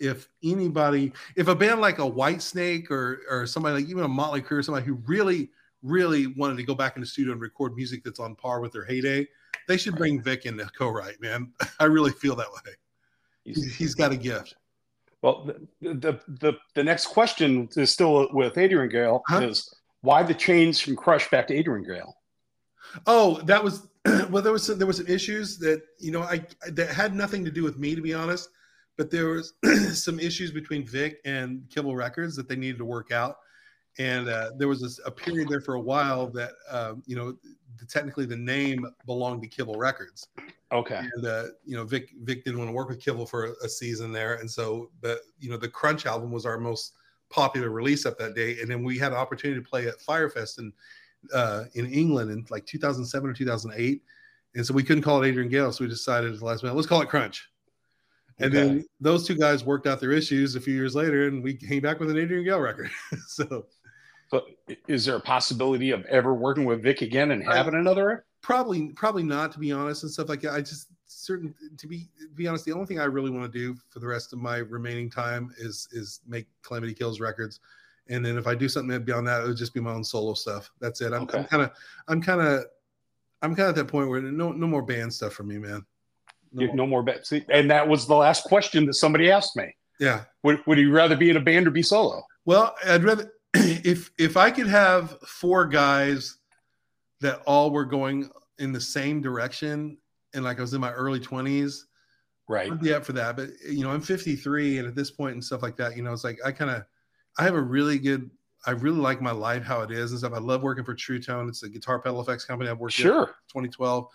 [0.00, 4.40] if anybody if a band like a Whitesnake or or somebody like even a Motley
[4.40, 5.50] Crue or somebody who really
[5.82, 8.72] really wanted to go back in the studio and record music that's on par with
[8.72, 9.26] their heyday
[9.68, 11.52] they should bring vic in to co-write man.
[11.80, 12.72] I really feel that way.
[13.44, 14.56] He's, he's got a gift.
[15.22, 19.40] Well the, the the the next question is still with adrian gale huh?
[19.42, 19.68] is
[20.02, 22.16] Why the change from Crush back to Adrian Gale?
[23.06, 23.86] Oh, that was
[24.30, 24.42] well.
[24.42, 27.50] There was some, there was some issues that you know I that had nothing to
[27.50, 28.48] do with me to be honest,
[28.96, 29.52] but there was
[29.92, 33.36] some issues between Vic and Kivel Records that they needed to work out,
[33.98, 37.36] and uh, there was a, a, period there for a while that uh, you know
[37.78, 40.28] the, technically the name belonged to Kivel Records.
[40.72, 41.00] Okay.
[41.14, 43.68] And uh, you know Vic Vic didn't want to work with Kivel for a, a
[43.68, 46.94] season there, and so the you know the Crunch album was our most
[47.30, 50.58] popular release up that day, and then we had an opportunity to play at Firefest
[50.58, 50.72] in
[51.32, 54.02] uh, in England in like 2007 or 2008.
[54.54, 55.72] And so we couldn't call it Adrian Gale.
[55.72, 57.48] So we decided at the last minute, let's call it Crunch.
[58.38, 58.66] And okay.
[58.66, 61.82] then those two guys worked out their issues a few years later, and we came
[61.82, 62.90] back with an Adrian Gale record.
[63.26, 63.66] so,
[64.30, 64.44] but
[64.88, 68.24] is there a possibility of ever working with Vic again and having I, another?
[68.42, 70.54] Probably, probably not, to be honest, and stuff like that.
[70.54, 70.88] I just
[71.20, 73.98] certain to be to be honest, the only thing I really want to do for
[74.00, 77.60] the rest of my remaining time is is make Kalamity Kills records
[78.10, 80.34] and then if I do something beyond that, it would just be my own solo
[80.34, 80.70] stuff.
[80.80, 81.12] That's it.
[81.12, 81.70] I'm kind of,
[82.08, 82.64] I'm kind of,
[83.40, 85.86] I'm kind of at that point where no, no more band stuff for me, man.
[86.52, 86.74] No, more.
[86.74, 87.22] no more band.
[87.48, 89.74] And that was the last question that somebody asked me.
[90.00, 90.24] Yeah.
[90.42, 92.22] Would, would you rather be in a band or be solo?
[92.44, 96.38] Well, I'd rather if if I could have four guys
[97.20, 98.28] that all were going
[98.58, 99.98] in the same direction,
[100.34, 101.86] and like I was in my early twenties,
[102.48, 102.70] right?
[102.70, 103.36] I'd be up for that.
[103.36, 106.12] But you know, I'm 53, and at this point and stuff like that, you know,
[106.12, 106.84] it's like I kind of
[107.38, 108.30] I have a really good.
[108.66, 110.34] I really like my life how it is and stuff.
[110.34, 111.48] I love working for Truetone.
[111.48, 113.20] It's a guitar pedal effects company I've worked sure.
[113.20, 114.06] with 2012.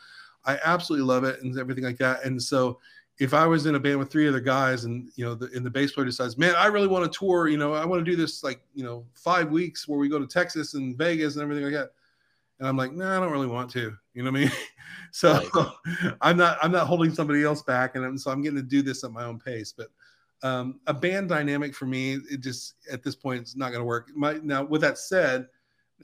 [0.46, 2.24] I absolutely love it and everything like that.
[2.24, 2.80] And so
[3.18, 5.66] if I was in a band with three other guys and you know the and
[5.66, 8.10] the bass player decides, man, I really want to tour, you know, I want to
[8.10, 11.44] do this like, you know, five weeks where we go to Texas and Vegas and
[11.44, 11.92] everything like that.
[12.60, 13.96] And I'm like, no, nah, I don't really want to.
[14.16, 14.52] You know what I mean?
[15.12, 16.16] so right.
[16.22, 17.96] I'm not I'm not holding somebody else back.
[17.96, 19.74] And so I'm getting to do this at my own pace.
[19.78, 19.90] But
[20.42, 23.86] um, a band dynamic for me, it just at this point it's not going to
[23.86, 24.10] work.
[24.16, 25.48] My, now, with that said,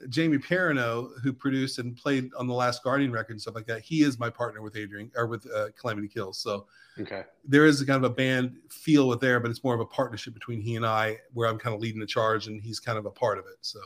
[0.08, 3.82] Jamie Perino, who produced and played on the last Guardian record and stuff like that,
[3.82, 6.38] he is my partner with Adrian or with uh, Kalamity Kills.
[6.38, 6.66] So
[6.98, 9.80] okay, there is a kind of a band feel with there, but it's more of
[9.80, 12.80] a partnership between he and I, where I'm kind of leading the charge and he's
[12.80, 13.58] kind of a part of it.
[13.60, 13.80] So.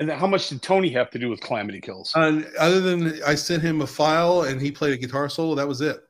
[0.00, 2.10] And then how much did Tony have to do with Kalamity Kills?
[2.16, 5.68] Uh, other than I sent him a file and he played a guitar solo, that
[5.68, 6.00] was it.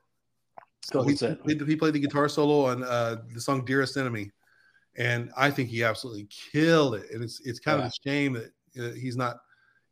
[0.82, 4.30] So he, played, he played the guitar solo on uh, the song "Dearest Enemy,"
[4.96, 7.10] and I think he absolutely killed it.
[7.12, 7.86] And it's it's kind yeah.
[7.86, 9.38] of a shame that uh, he's not,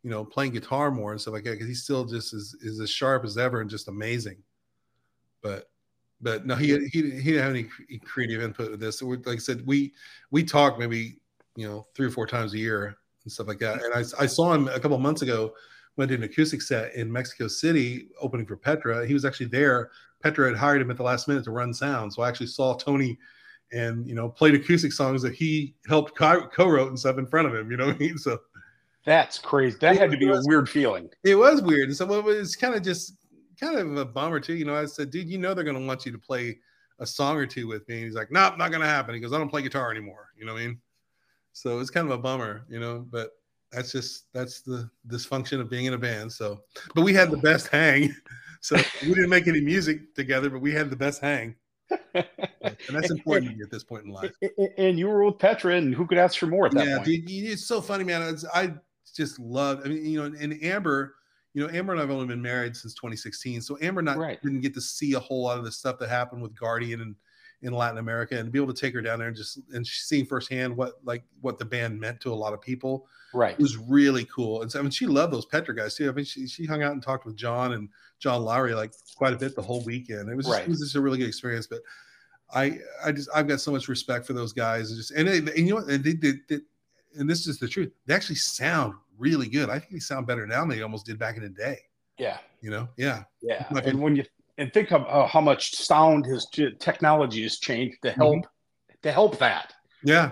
[0.03, 2.79] you know, playing guitar more and stuff like that because he's still just as is
[2.79, 4.37] as sharp as ever and just amazing.
[5.43, 5.69] But
[6.21, 8.99] but no, he he, he didn't have any creative input with this.
[8.99, 9.93] So like I said, we
[10.31, 11.17] we talk maybe
[11.57, 13.83] you know three or four times a year and stuff like that.
[13.83, 15.53] And I I saw him a couple months ago.
[15.97, 19.05] Went to an acoustic set in Mexico City, opening for Petra.
[19.05, 19.89] He was actually there
[20.21, 22.13] Petra had hired him at the last minute to run sound.
[22.13, 23.17] So I actually saw Tony
[23.71, 27.55] and you know played acoustic songs that he helped co-wrote and stuff in front of
[27.55, 27.71] him.
[27.71, 28.17] You know what I mean?
[28.17, 28.39] So
[29.05, 29.77] that's crazy.
[29.79, 31.09] That had to be a weird feeling.
[31.23, 31.89] It was weird.
[31.89, 33.13] And so it was kind of just
[33.59, 34.55] kind of a bummer too.
[34.55, 36.59] You know, I said, dude, you know they're gonna want you to play
[36.99, 37.95] a song or two with me.
[37.95, 39.13] And he's like, nope, not gonna happen.
[39.13, 40.29] He goes, I don't play guitar anymore.
[40.37, 40.79] You know what I mean?
[41.53, 43.31] So it's kind of a bummer, you know, but
[43.71, 46.31] that's just that's the dysfunction of being in a band.
[46.31, 46.61] So
[46.95, 48.15] but we had the best hang.
[48.61, 51.55] So we didn't make any music together, but we had the best hang.
[52.13, 52.25] and
[52.89, 54.33] that's important to me at this point in life.
[54.77, 57.05] And you were with Petra, and who could ask for more at that yeah, point?
[57.05, 58.37] Dude, it's so funny, man.
[58.53, 58.73] I
[59.15, 59.81] just love.
[59.85, 61.15] I mean, you know, and Amber,
[61.53, 64.41] you know, Amber and I've only been married since 2016, so Amber not right.
[64.43, 67.15] didn't get to see a whole lot of the stuff that happened with Guardian and
[67.61, 69.85] in Latin America, and to be able to take her down there and just and
[69.85, 73.61] seeing firsthand what like what the band meant to a lot of people, right, It
[73.61, 74.61] was really cool.
[74.61, 76.09] And so I mean, she loved those Petra guys too.
[76.09, 79.33] I mean, she she hung out and talked with John and John Lawry like quite
[79.33, 80.29] a bit the whole weekend.
[80.29, 80.65] It was just, right.
[80.65, 81.67] it was just a really good experience.
[81.67, 81.79] But
[82.53, 84.89] I I just I've got so much respect for those guys.
[84.89, 85.89] And just and, and you know what?
[85.89, 86.39] And they did
[87.17, 87.91] and this is the truth.
[88.05, 89.69] They actually sound really good.
[89.69, 91.79] I think they sound better now than they almost did back in the day.
[92.17, 92.37] Yeah.
[92.61, 92.89] You know.
[92.97, 93.23] Yeah.
[93.41, 93.65] Yeah.
[93.83, 94.23] And when you
[94.59, 96.47] and think of uh, how much sound his
[96.79, 98.93] technology has changed to help mm-hmm.
[99.03, 99.73] to help that.
[100.03, 100.31] Yeah.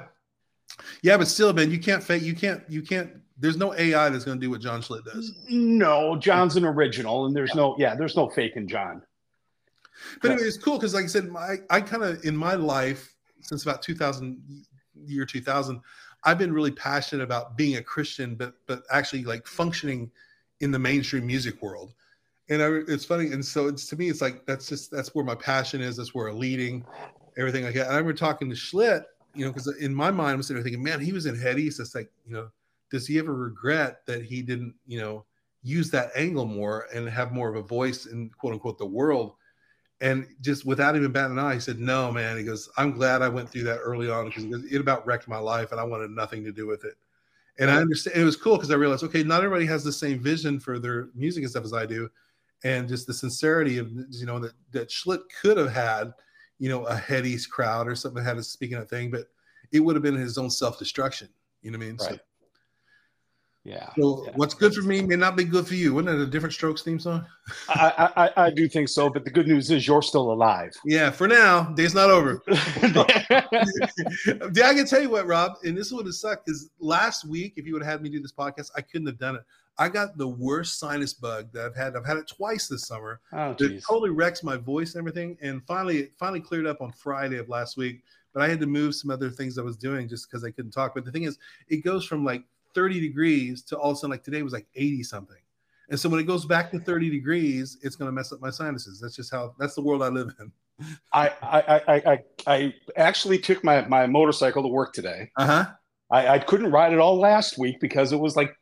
[1.01, 2.21] Yeah, but still, man, you can't fake.
[2.21, 2.61] You can't.
[2.69, 5.33] You can't there's no AI that's going to do what John Schlitt does.
[5.49, 9.01] No, John's an original, and there's no yeah, there's no faking John.
[10.21, 13.13] But anyway, it's cool because, like I said, my I kind of in my life
[13.41, 14.65] since about 2000
[15.05, 15.79] year 2000,
[16.23, 20.11] I've been really passionate about being a Christian, but but actually like functioning
[20.59, 21.93] in the mainstream music world.
[22.49, 25.25] And I, it's funny, and so it's to me, it's like that's just that's where
[25.25, 25.97] my passion is.
[25.97, 26.85] That's where I'm leading,
[27.37, 27.87] everything like that.
[27.87, 30.63] And I remember talking to Schlitt, you know, because in my mind, I'm sitting there
[30.63, 31.79] thinking, man, he was in Head East.
[31.81, 32.49] It's like you know
[32.89, 35.25] does he ever regret that he didn't, you know,
[35.63, 39.35] use that angle more and have more of a voice in quote unquote the world?
[39.99, 43.23] And just without even batting an eye, he said, "No, man." He goes, "I'm glad
[43.23, 46.11] I went through that early on because it about wrecked my life, and I wanted
[46.11, 46.93] nothing to do with it."
[47.57, 50.19] And I understand it was cool because I realized, okay, not everybody has the same
[50.19, 52.07] vision for their music and stuff as I do.
[52.63, 56.11] And just the sincerity of you know that that Schlitt could have had,
[56.59, 59.27] you know, a heady crowd or something that had a speaking of thing, but
[59.71, 61.29] it would have been his own self-destruction.
[61.61, 61.97] You know what I mean?
[61.99, 62.09] Right.
[62.13, 62.19] So,
[63.63, 63.89] Yeah.
[63.99, 64.31] so yeah.
[64.35, 65.93] what's good for me may not be good for you.
[65.93, 67.25] Wasn't that a different strokes theme song?
[67.69, 70.73] I, I, I- I do think so, but the good news is you're still alive.
[70.85, 72.41] Yeah, for now, day's not over.
[74.53, 77.53] Yeah, I can tell you what, Rob, and this would have sucked because last week,
[77.57, 79.41] if you would have had me do this podcast, I couldn't have done it.
[79.79, 81.95] I got the worst sinus bug that I've had.
[81.95, 83.19] I've had it twice this summer.
[83.33, 85.37] oh, It totally wrecks my voice and everything.
[85.41, 88.03] And finally, it finally cleared up on Friday of last week.
[88.33, 90.71] But I had to move some other things I was doing just because I couldn't
[90.71, 90.93] talk.
[90.95, 91.37] But the thing is,
[91.69, 92.43] it goes from like
[92.75, 95.37] 30 degrees to all of a sudden, like today was like 80 something.
[95.89, 98.49] And so when it goes back to 30 degrees, it's going to mess up my
[98.49, 98.99] sinuses.
[98.99, 100.51] That's just how that's the world I live in.
[101.13, 105.31] I, I, I, I, I actually took my, my motorcycle to work today.
[105.37, 105.65] Uh huh.
[106.11, 108.55] I, I couldn't ride it all last week because it was like,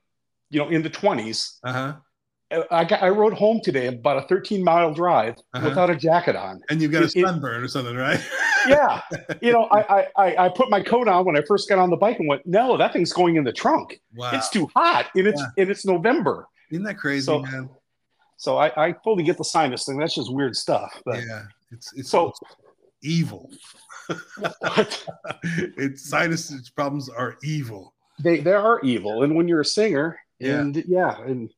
[0.49, 1.57] you know, in the 20s.
[1.63, 1.93] Uh huh.
[2.71, 5.67] I got I rode home today about a 13 mile drive Uh-huh.
[5.67, 6.61] without a jacket on.
[6.69, 8.19] And you've got a It- it- sunburn or something, right?
[8.67, 9.01] Yeah,
[9.43, 11.97] you know, I, I I put my coat on when I first got on the
[11.97, 14.01] bike and went, no, that thing's going in the trunk.
[14.15, 14.31] Wow.
[14.33, 16.47] It's too hot, and it's and it's November.
[16.71, 17.69] Isn't that crazy, So- man?
[18.37, 19.99] So I, I fully get the sinus thing.
[19.99, 20.99] That's just weird stuff.
[21.05, 21.43] But Yeah.
[21.71, 22.33] It's it's So-
[23.03, 23.51] evil.
[24.59, 25.05] what?
[25.43, 27.93] it's sinus problems are evil.
[28.23, 30.59] they they are evil, and when you're a singer, Yeah.
[30.59, 31.49] and yeah, and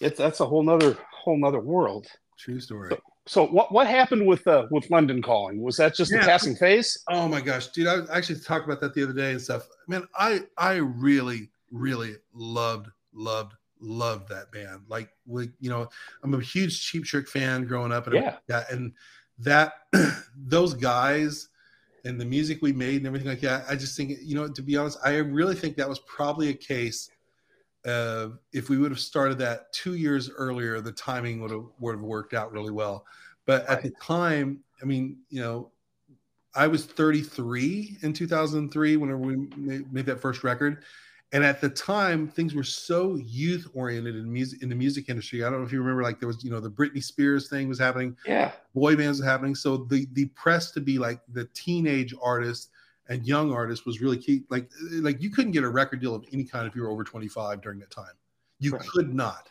[0.00, 2.06] it's that's a whole nother whole nother world.
[2.38, 2.96] True story.
[3.26, 5.60] So what what happened with uh with London calling?
[5.62, 6.22] Was that just Yeah.
[6.22, 6.98] a passing phase?
[7.08, 7.86] Oh my gosh, dude!
[7.88, 9.66] I actually talked about that the other day and stuff.
[9.88, 14.82] Man, I I really really loved loved loved that band.
[14.88, 15.88] Like, we, you know,
[16.22, 18.36] I'm a huge Cheap Trick fan growing up, and Yeah.
[18.48, 18.92] yeah, and
[19.40, 19.72] that
[20.36, 21.48] those guys
[22.04, 23.64] and the music we made and everything like that.
[23.68, 26.54] I just think, you know, to be honest, I really think that was probably a
[26.54, 27.10] case
[27.86, 31.92] of if we would have started that two years earlier, the timing would have would
[31.92, 33.06] have worked out really well.
[33.46, 35.70] But at the time, I mean, you know,
[36.54, 40.82] I was 33 in 2003 whenever we made, made that first record.
[41.32, 45.44] And at the time, things were so youth oriented in music in the music industry.
[45.44, 47.68] I don't know if you remember, like there was, you know, the Britney Spears thing
[47.68, 48.52] was happening, Yeah.
[48.74, 49.54] boy bands were happening.
[49.54, 52.70] So the the press to be like the teenage artist
[53.08, 54.44] and young artist was really key.
[54.50, 57.04] Like like you couldn't get a record deal of any kind if you were over
[57.04, 58.12] 25 during that time.
[58.58, 58.86] You Right.
[58.88, 59.50] could not.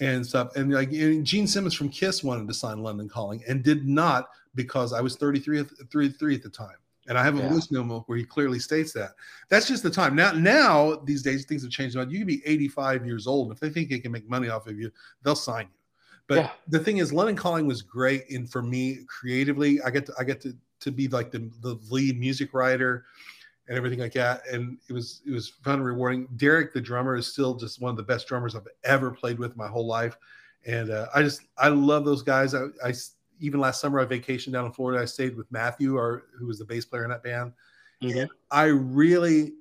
[0.00, 0.54] And stuff.
[0.56, 4.28] And like and Gene Simmons from Kiss wanted to sign London Calling and did not
[4.54, 6.76] because I was 33 at, 33 at the time.
[7.08, 7.52] And I have a Yeah.
[7.52, 9.12] voice memo where he clearly states that.
[9.48, 10.16] That's just the time.
[10.16, 11.94] Now, now these days things have changed.
[11.94, 13.48] You can be 85 years old.
[13.48, 14.90] And If they think they can make money off of you,
[15.22, 15.78] they'll sign you.
[16.28, 16.50] But Yeah.
[16.68, 20.24] the thing is, London Calling was great, and for me creatively, I get to I
[20.24, 23.06] get to to be like the the lead music writer
[23.68, 26.28] and everything like that, and it was it was fun and rewarding.
[26.36, 29.56] Derek, the drummer, is still just one of the best drummers I've ever played with
[29.56, 30.16] my whole life,
[30.66, 32.54] and uh, I just I love those guys.
[32.54, 32.92] I, I
[33.40, 35.00] even last summer I vacationed down in Florida.
[35.00, 37.52] I stayed with Matthew, our who was the bass player in that band.
[38.02, 38.28] Mhm.
[38.50, 39.54] I really,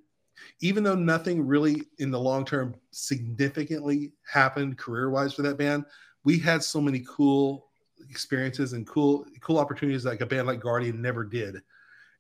[0.62, 5.86] even though nothing really in the long term significantly happened career wise for that band,
[6.26, 7.68] we had so many cool
[8.10, 11.56] experiences and cool cool opportunities like a band like Guardian never did.
[11.56, 11.62] and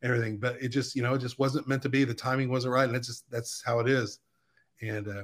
[0.03, 2.05] Everything, but it just you know it just wasn't meant to be.
[2.05, 4.19] The timing wasn't right, and it's just that's how it is.
[4.81, 5.23] And uh,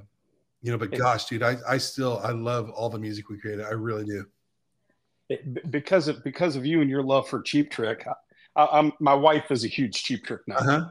[0.62, 3.66] you know, but gosh, dude, I I still I love all the music we created.
[3.66, 4.26] I really do.
[5.30, 8.06] It- because of because of you and your love for Cheap Trick,
[8.56, 10.58] I, I'm my wife is a huge Cheap Trick now.
[10.58, 10.90] Uh-huh.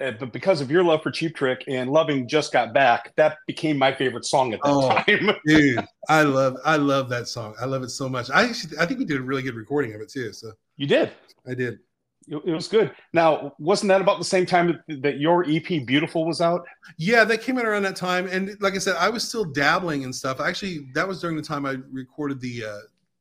[0.00, 3.38] Uh, but because of your love for Cheap Trick and loving Just Got Back, that
[3.46, 4.88] became my favorite song at that Oh.
[4.88, 5.36] time.
[5.46, 7.54] Dude, I love I love that song.
[7.60, 8.28] I love it so much.
[8.30, 10.32] I actually I think we did a really good recording of it too.
[10.32, 11.12] So you did.
[11.46, 11.78] I did.
[12.26, 12.90] It, it was good.
[13.12, 16.64] Now, wasn't that about the same time that, that your EP Beautiful was out?
[16.96, 20.04] Yeah, that came out around that time, and like I said, I was still dabbling
[20.04, 20.40] and stuff.
[20.40, 22.78] Actually, that was during the time I recorded the uh,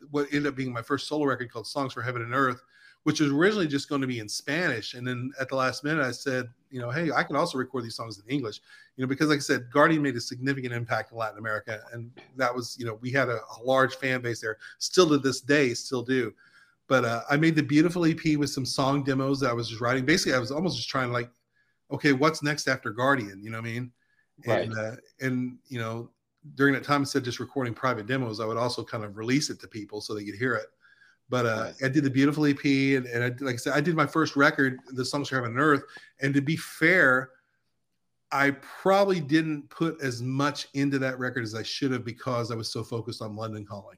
[0.10, 2.62] what ended up being my first solo record called "Songs for Heaven and Earth,"
[3.04, 4.94] which was originally just going to be in Spanish.
[4.96, 7.84] And then at the last minute, I said, you know, hey, I can also record
[7.84, 8.60] these songs in English,
[8.98, 12.10] you know, because like I said, Guardian made a significant impact in Latin America, and
[12.36, 15.40] that was, you know, we had a, a large fan base there, still to this
[15.40, 16.34] day, still do.
[16.88, 19.82] But uh, I made the beautiful EP with some song demos that I was just
[19.82, 20.04] writing.
[20.04, 21.30] Basically, I was almost just trying to like,
[21.92, 23.44] okay, what's next after Guardian?
[23.44, 23.92] You know what I mean?
[24.48, 26.10] And uh, and you know,
[26.56, 29.52] during that time, instead of just recording private demos, I would also kind of release
[29.52, 30.68] it to people so they could hear it.
[31.34, 31.86] But uh, Right.
[31.86, 34.36] I did the beautiful EP, and, and I, like I said, I did my first
[34.36, 35.82] record, the songs for Heaven and Earth.
[36.22, 37.32] And to be fair,
[38.32, 42.56] I probably didn't put as much into that record as I should have because I
[42.56, 43.98] was so focused on London Calling.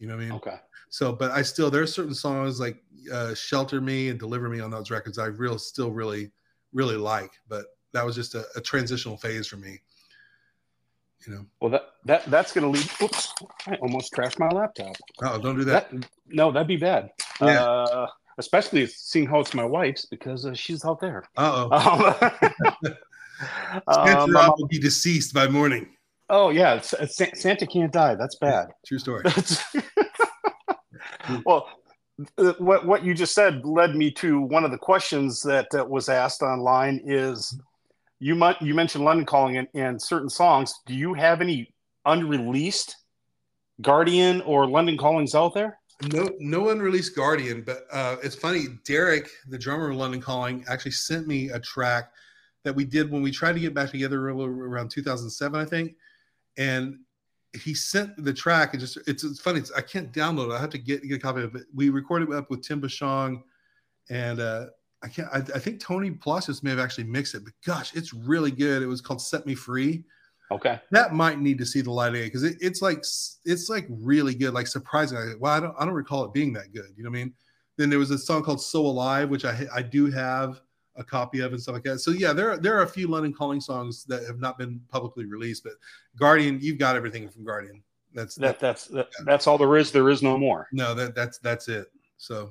[0.00, 0.32] You know what I mean?
[0.32, 0.56] Okay.
[0.90, 2.76] So, but I still there are certain songs like
[3.10, 6.30] uh, "Shelter Me" and "Deliver Me" on those records I real still really
[6.74, 7.32] really like.
[7.48, 9.80] But that was just a, a transitional phase for me.
[11.26, 11.46] You know.
[11.60, 12.90] Well, that that that's going to lead.
[13.02, 13.34] Oops!
[13.66, 14.96] I almost trashed my laptop.
[15.22, 15.90] Oh, don't do that.
[15.90, 17.10] That no, that'd be bad.
[17.40, 17.62] Yeah.
[17.62, 18.06] Uh,
[18.38, 21.24] especially seeing how it's my wife's because uh, she's out there.
[21.36, 22.90] Uh oh.
[23.86, 25.88] Um, Santa um, will be deceased by morning.
[26.28, 28.14] oh yeah, it's, it's, Santa can't die.
[28.14, 28.68] That's bad.
[28.86, 29.24] True story.
[31.46, 31.66] well,
[32.36, 35.86] uh, what what you just said led me to one of the questions that uh,
[35.86, 37.00] was asked online.
[37.04, 37.58] Is
[38.20, 40.72] you you mentioned London Calling and, and certain songs.
[40.86, 42.96] Do you have any unreleased
[43.80, 45.78] Guardian or London Callings out there?
[46.12, 48.66] No, no unreleased Guardian, but uh, it's funny.
[48.86, 52.12] Derek, the drummer of London Calling, actually sent me a track
[52.64, 55.96] that we did when we tried to get back together around 2007, I think.
[56.56, 56.98] And
[57.52, 59.60] he sent the track and just it's, it's funny.
[59.60, 60.54] It's, I can't download it.
[60.54, 61.64] I have to get get a copy of it.
[61.74, 63.42] We recorded it up with Tim Bashong,
[64.08, 64.66] and uh,
[65.02, 65.28] I can't.
[65.32, 68.82] I, I think Tony Palacios may have actually mixed it, but gosh, it's really good.
[68.82, 70.04] It was called "Set Me Free."
[70.52, 70.80] Okay.
[70.90, 72.98] that might need to see the light of day because it, it's like
[73.44, 75.16] it's like really good, like surprising.
[75.16, 76.92] Like, well, I don't I don't recall it being that good.
[76.96, 77.34] You know what I mean?
[77.76, 80.60] Then there was a song called "So Alive," which I I do have
[80.96, 82.00] a copy of and stuff like that.
[82.00, 84.80] So yeah, there are, there are a few London Calling songs that have not been
[84.88, 85.74] publicly released, but
[86.18, 87.82] Guardian, you've got everything from Guardian.
[88.12, 89.92] That's That that's that, that's all there is.
[89.92, 90.66] There is no more.
[90.72, 91.92] no that that's that's it.
[92.18, 92.50] So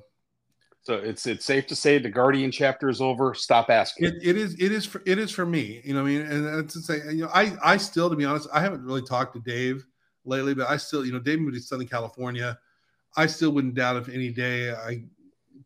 [0.81, 3.33] So it's it's safe to say the Guardian chapter is over.
[3.33, 4.07] Stop asking.
[4.07, 6.21] it, it is it is for it is for me you know what i mean?
[6.21, 9.33] And to say you know i i still to be honest i haven't really talked
[9.35, 9.85] to dave
[10.25, 12.57] lately but i still you know dave moved to southern california.
[13.17, 15.03] I still wouldn't doubt if any day i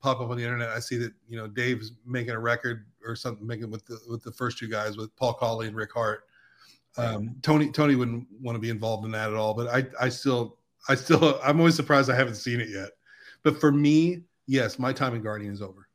[0.02, 3.16] pop up on the internet i see that you know dave's making a record or
[3.16, 6.26] something making with the with the first two guys with paul Cawley and rick hart.
[6.98, 10.10] Um, tony tony wouldn't want to be involved in that at all but i i
[10.10, 10.58] still
[10.90, 12.90] i still i'm always surprised i haven't seen it yet.
[13.44, 15.88] But for me yes my time in guardian is over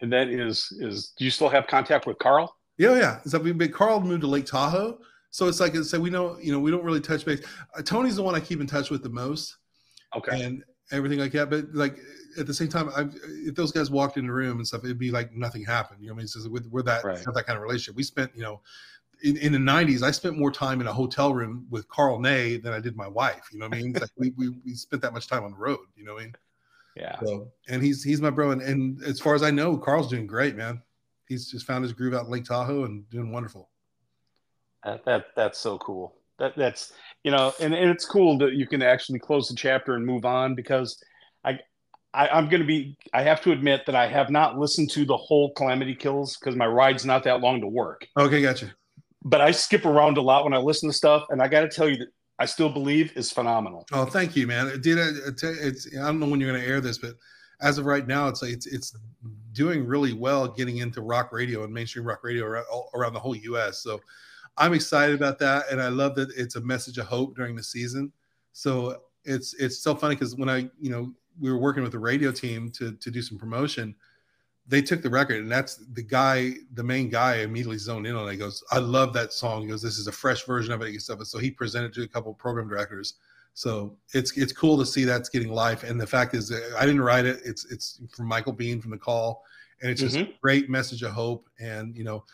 [0.00, 2.54] and that is is do you still have contact with Karl?
[2.76, 3.20] Yeah, yeah.
[3.24, 5.00] So we but Karl moved to Lake Tahoe,
[5.30, 7.42] so it's like so we know you know we don't really touch base.
[7.76, 9.56] Uh, Tony's the one I keep in touch with the most,
[10.16, 10.40] Okay.
[10.44, 10.62] and
[10.92, 11.50] everything like that.
[11.50, 11.98] But like
[12.38, 13.06] at the same time, I,
[13.44, 16.00] if those guys walked in the room and stuff, it'd be like nothing happened.
[16.00, 17.18] You know, what I mean, it's just, we're, that Right.
[17.34, 17.96] that kind of relationship.
[17.96, 18.60] We spent you know.
[19.24, 22.56] In, in the 90s, I spent more time in a hotel room with Karl Ney
[22.58, 23.48] than I did my wife.
[23.52, 23.92] You know what I mean?
[23.94, 25.80] Like we, we, we spent that much time on the road.
[25.96, 26.34] You know what I mean?
[26.98, 27.18] Yeah.
[27.24, 30.26] So, and he's he's my bro, and, and as far as I know, Karl's doing
[30.26, 30.82] great, man.
[31.28, 33.70] He's just found his groove out in Lake Tahoe and doing wonderful.
[34.84, 36.16] That, that that's so cool.
[36.38, 36.92] That that's
[37.22, 40.24] you know, and, and it's cool that you can actually close the chapter and move
[40.24, 41.02] on because
[41.44, 41.58] I,
[42.14, 45.16] I I'm gonna be I have to admit that I have not listened to the
[45.16, 48.06] whole Kalamity Kills because my ride's not that long to work.
[48.18, 48.72] Okay, gotcha.
[49.24, 51.68] But I skip around a lot when I listen to stuff, and I got to
[51.68, 52.08] tell you that
[52.38, 53.86] I still believe is phenomenal.
[53.92, 54.80] Oh, thank you, man.
[54.80, 55.10] Dude, I,
[55.42, 57.14] it's I don't know when you're going to air this, but
[57.60, 58.96] as of right now, it's it's it's
[59.52, 63.34] doing really well getting into rock radio and mainstream rock radio around, around the whole
[63.34, 63.82] U.S.
[63.82, 64.00] So
[64.56, 67.62] I'm excited about that, and I love that it's a message of hope during the
[67.62, 68.12] season.
[68.52, 71.98] So it's it's so funny because when I you know we were working with the
[71.98, 73.96] radio team to to do some promotion,
[74.68, 78.28] they took the record, and that's the guy, the main guy, immediately zoned in on
[78.28, 78.32] it.
[78.32, 80.88] He goes, "I love that song." He goes, "This is a fresh version of it."
[80.88, 81.22] and stuff.
[81.24, 83.14] So he presented to a couple of program directors.
[83.54, 85.82] So it's it's cool to see that's getting life.
[85.82, 87.40] And the fact is, that I didn't write it.
[87.44, 89.42] It's it's from Michael Been from the Call,
[89.80, 91.48] and it's just a great message of hope.
[91.58, 92.24] And you know,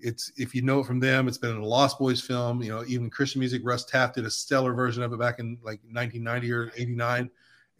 [0.00, 2.62] it's if you know it from them, it's been in a Lost Boys film.
[2.62, 3.62] You know, even Christian music.
[3.64, 7.30] Russ Taff did a stellar version of it back in like 1990 or 89.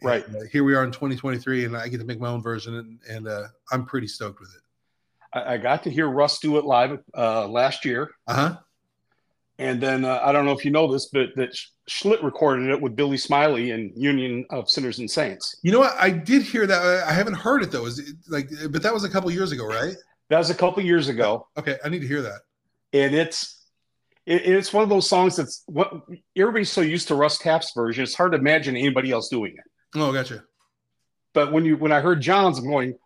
[0.01, 0.25] Right.
[0.27, 2.75] And, uh, here we are in 2023, and I get to make my own version,
[2.75, 4.61] and, and uh, I'm pretty stoked with it.
[5.37, 8.57] I, I got to hear Russ do it live uh, last year, Uh huh.
[9.59, 12.69] and then uh, I don't know if you know this, but that Sch- Schlitt recorded
[12.69, 15.55] it with Billy Smiley and Union of Sinners and Saints.
[15.63, 15.95] You know what?
[15.99, 17.03] I did hear that.
[17.07, 17.85] I haven't heard it though.
[17.87, 19.95] Is it like, but that was a couple years ago, right?
[20.29, 21.47] That was a couple years ago.
[21.57, 22.41] Okay, I need to hear that.
[22.91, 23.63] and it's
[24.25, 25.89] it, it's one of those songs that's what
[26.37, 28.03] everybody's so used to Russ Taff's version.
[28.03, 29.63] It's hard to imagine anybody else doing it.
[29.95, 30.43] Oh, gotcha.
[31.33, 32.97] But when you when I heard John's, I'm going,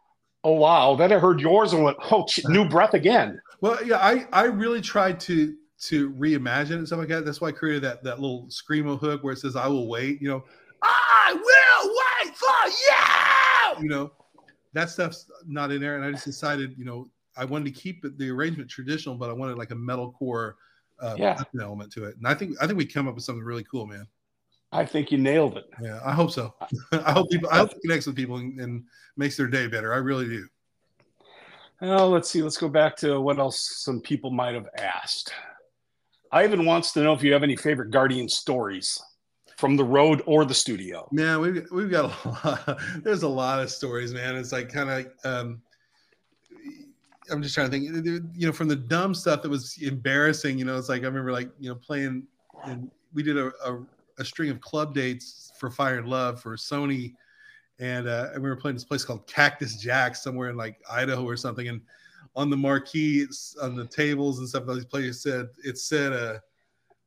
[0.44, 0.96] oh wow.
[0.96, 3.42] Then I heard yours and went, oh, new breath again.
[3.62, 7.26] Well, yeah, I I really tried to to reimagine it and stuff like that.
[7.26, 10.22] That's why I created that that little screamo hook where it says "I will wait."
[10.22, 10.44] You know,
[10.82, 11.90] I will
[12.26, 12.70] wait for
[13.78, 13.84] you.
[13.84, 14.12] You know,
[14.74, 18.06] that stuff's not in there, and I just decided, you know, I wanted to keep
[18.18, 20.54] the arrangement traditional, but I wanted like a metalcore
[21.00, 21.38] uh, Yeah.
[21.60, 22.16] element to it.
[22.18, 24.08] And I think I think we come up with something really cool, man.
[24.72, 25.66] I think you nailed it.
[25.82, 26.54] Yeah, I hope so.
[26.92, 28.84] I hope people, I hope it connects with people and, and
[29.18, 29.94] makes their day better.
[29.94, 30.48] I really do.
[31.82, 32.42] Well, let's see.
[32.42, 35.34] Let's go back to what else some people might have asked.
[36.32, 39.02] Ivan wants to know if you have any favorite Guardian stories
[39.58, 41.08] from the road or the studio.
[41.12, 42.80] Man, we've we've got a lot.
[43.04, 44.36] There's a lot of stories, man.
[44.36, 45.06] It's like kind of.
[45.26, 45.62] Um,
[47.30, 48.34] I'm just trying to think.
[48.36, 50.58] You know, from the dumb stuff that was embarrassing.
[50.58, 52.24] You know, it's like I remember like you know playing
[52.66, 53.80] and we did a, a,
[54.22, 57.16] a string of club dates for Fire and Love for Sony,
[57.80, 61.28] and uh, and we were playing this place called Cactus Jack somewhere in like Idaho
[61.28, 61.82] or something, and
[62.36, 63.28] on the marquee
[63.62, 66.40] on the tables and stuff, these places said it said uh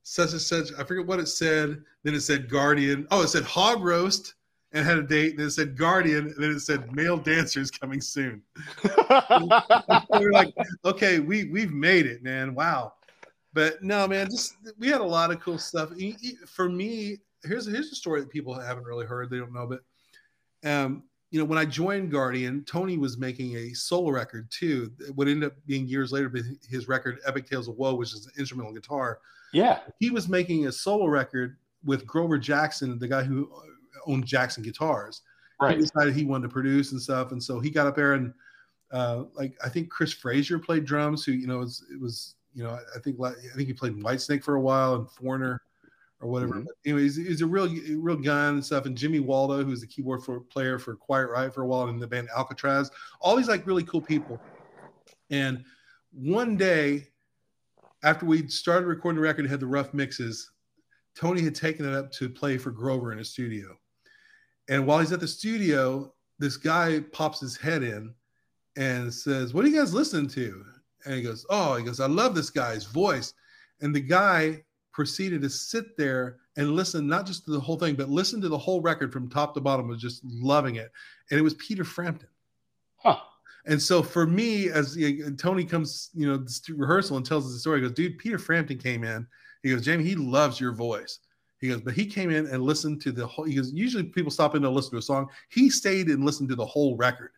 [0.02, 0.68] such and such.
[0.78, 1.82] I forget what it said.
[2.02, 3.06] Then it said Guardian.
[3.10, 4.34] Oh, it said Hog Roast
[4.72, 5.36] and had a date.
[5.38, 6.26] Then it said Guardian.
[6.26, 8.42] And then it said male dancers coming soon.
[8.84, 10.54] we are like,
[10.84, 12.54] okay, we we've made it, man.
[12.54, 12.92] Wow.
[13.54, 15.90] But no, man, just we had a lot of cool stuff.
[16.46, 19.30] For me, here's here's a story that people haven't really heard.
[19.30, 19.80] They don't know, but
[20.68, 24.90] um, you know, when I joined Guardian, Tony was making a solo record too.
[25.14, 28.26] What ended up being years later, but his record "Epic Tales of Woe," which is
[28.26, 29.20] an instrumental guitar.
[29.52, 33.50] Yeah, he was making a solo record with Grover Jackson, the guy who
[34.06, 35.22] owned Jackson Guitars.
[35.60, 35.76] Right.
[35.76, 38.34] He decided he wanted to produce and stuff, and so he got up there and
[38.90, 41.24] uh, like I think Chris Frazier played drums.
[41.24, 44.42] Who you know was it was you know I think I think he played Whitesnake
[44.42, 45.62] for a while and Foreigner
[46.20, 46.54] or whatever.
[46.54, 46.66] Mm-hmm.
[46.86, 48.86] Anyway, he's, he's, a real real gun and stuff.
[48.86, 51.90] And Jimmy Waldo, who's the keyboard for, player for Quiet Riot for a while and
[51.90, 52.90] in the band Alcatrazz.
[53.20, 54.40] All these like really cool people.
[55.30, 55.64] And
[56.12, 57.08] one day,
[58.02, 60.50] after we'd started recording the record and had the rough mixes,
[61.14, 63.76] Tony had taken it up to play for Grover in a studio.
[64.68, 68.14] And while he's at the studio, this guy pops his head in
[68.76, 70.64] and says, What are you guys listening to?
[71.04, 73.34] And he goes, Oh, he goes, I love this guy's voice.
[73.80, 77.96] And the guy proceeded to sit there and listen not just to the whole thing,
[77.96, 80.92] but listen to the whole record from top to bottom, was just loving it.
[81.30, 82.28] And it was Peter Frampton.
[82.96, 83.18] Huh.
[83.66, 87.46] And so for me, as you know, Tony comes, you know, to rehearsal and tells
[87.46, 89.26] us the story, he goes, dude, Peter Frampton came in.
[89.62, 91.20] He goes, Jamie, he loves your voice.
[91.58, 93.46] He goes, but he came in and listened to the whole.
[93.46, 95.28] He goes, usually people stop in to listen to a song.
[95.48, 97.30] He stayed and listened to the whole record.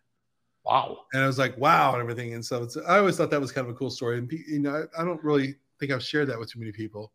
[0.67, 1.05] Wow.
[1.13, 2.33] And I was like, wow, and everything.
[2.33, 4.17] And so it's, I always thought that was kind of a cool story.
[4.17, 7.13] And you know, I, I don't really think I've shared that with too many people.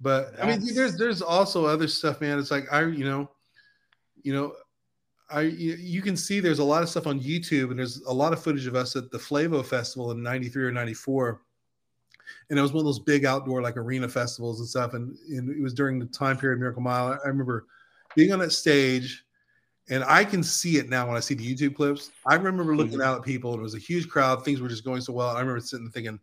[0.00, 0.42] But That's...
[0.42, 2.40] I mean, there's there's also other stuff, man.
[2.40, 3.30] It's like I, you know,
[4.24, 4.54] you know,
[5.30, 8.32] I you can see there's a lot of stuff on YouTube, and there's a lot
[8.32, 11.40] of footage of us at the Flevo Festival in '93 or '94,
[12.50, 14.94] and it was one of those big outdoor like arena festivals and stuff.
[14.94, 17.16] And, and it was during the time period Miracle Mile.
[17.24, 17.66] I remember
[18.16, 19.24] being on that stage,
[19.92, 22.10] and I can see it now when I see the YouTube clips.
[22.26, 23.02] I remember looking mm-hmm.
[23.02, 24.44] out at people, and it was a huge crowd.
[24.44, 25.28] Things were just going so well.
[25.28, 26.18] I remember sitting and thinking,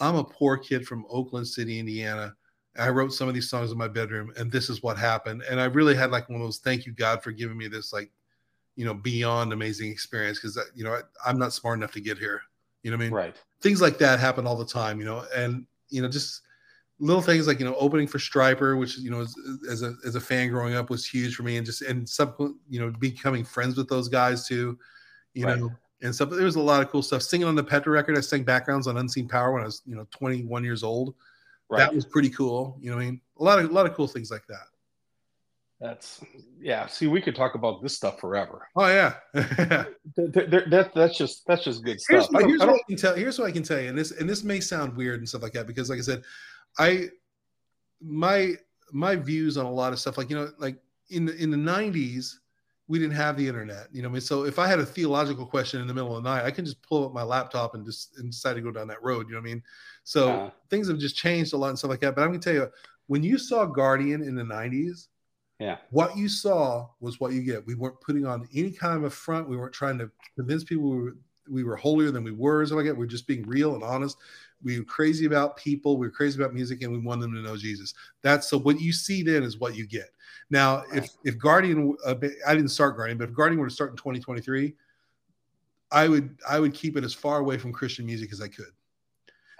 [0.00, 2.34] I'm a poor kid from Oakland City, Indiana
[2.78, 5.42] I wrote some of these songs in my bedroom, and this is what happened.
[5.48, 7.92] And I really had like one of those thank you God for giving me this
[7.92, 8.10] like,
[8.74, 12.18] you know, beyond amazing experience because you know I, am not smart enough to get
[12.18, 12.42] here.
[12.82, 13.14] You know what I mean?
[13.14, 13.36] Right.
[13.60, 14.98] Things like that happen all the time.
[14.98, 16.42] You know, and you know just
[17.00, 19.34] little things like you know opening for Stryper, which you know as,
[19.70, 22.36] as a as a fan growing up was huge for me, and just and sub
[22.68, 24.78] you know becoming friends with those guys too.
[25.34, 25.58] You right.
[25.58, 25.70] know.
[26.02, 26.28] And stuff.
[26.28, 27.22] There was a lot of cool stuff.
[27.22, 29.94] Singing on the Petra record, I sang backgrounds on Unseen Power when I was, you
[29.94, 31.14] know, 21 years old
[31.70, 31.78] Right.
[31.78, 32.76] That was pretty cool.
[32.80, 34.66] You know, I mean, a lot of a lot of cool things like that.
[35.80, 36.20] That's
[36.60, 36.86] yeah.
[36.86, 38.68] See, we could talk about this stuff forever.
[38.76, 42.42] Oh yeah, that, that, that's just that's just good here's stuff.
[42.42, 43.14] Here's I what I can tell.
[43.14, 45.42] Here's what I can tell you, and this and this may sound weird and stuff
[45.42, 46.22] like that because, like I said,
[46.78, 47.08] I
[48.00, 48.54] my
[48.92, 50.76] my views on a lot of stuff, like you know, like
[51.10, 52.34] in the in the '90s,
[52.86, 53.88] we didn't have the internet.
[53.92, 56.22] You know, I mean, so if I had a theological question in the middle of
[56.22, 58.70] the night, I can just pull up my laptop and just and decide to go
[58.70, 59.26] down that road.
[59.28, 59.62] You know what I mean?
[60.04, 62.14] So uh, things have just changed a lot and stuff like that.
[62.14, 62.70] But I'm gonna tell you,
[63.06, 65.08] when you saw Guardian in the '90s,
[65.58, 67.66] yeah, what you saw was what you get.
[67.66, 69.48] We weren't putting on any kind of a front.
[69.48, 71.16] We weren't trying to convince people we were,
[71.48, 72.60] we were holier than we were.
[72.60, 72.98] Or something like that.
[72.98, 74.18] We are just being real and honest.
[74.64, 75.96] We were crazy about people.
[75.98, 77.94] We were crazy about music, and we wanted them to know Jesus.
[78.22, 78.58] That's so.
[78.58, 80.10] What you see then is what you get.
[80.50, 82.14] Now, if if Guardian, uh,
[82.46, 84.74] I didn't start Guardian, but if Guardian were to start in 2023,
[85.90, 88.72] I would I would keep it as far away from Christian music as I could.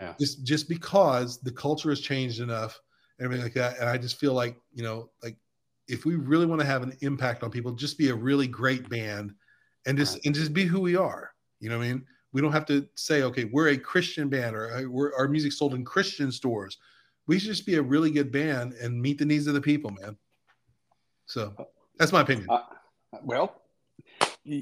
[0.01, 0.15] Yeah.
[0.19, 2.81] Just just because the culture has changed enough
[3.19, 5.37] and everything like that, and I just feel like you know, like
[5.87, 8.89] if we really want to have an impact on people, just be a really great
[8.89, 9.35] band,
[9.87, 10.23] and just right.
[10.27, 11.33] and just be who we are.
[11.61, 12.07] You know what I mean?
[12.35, 15.73] We don't have to say, okay, we're a Christian band or we're, our music sold
[15.73, 16.79] in Christian stores.
[17.29, 19.93] We should just be a really good band and meet the needs of the people,
[19.93, 20.17] man.
[21.27, 21.55] So
[21.97, 22.49] that's my opinion.
[22.51, 22.63] Uh,
[23.23, 23.63] well,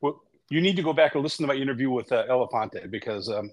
[0.00, 3.30] well, you need to go back and listen to my interview with uh, Elefante because
[3.30, 3.50] um,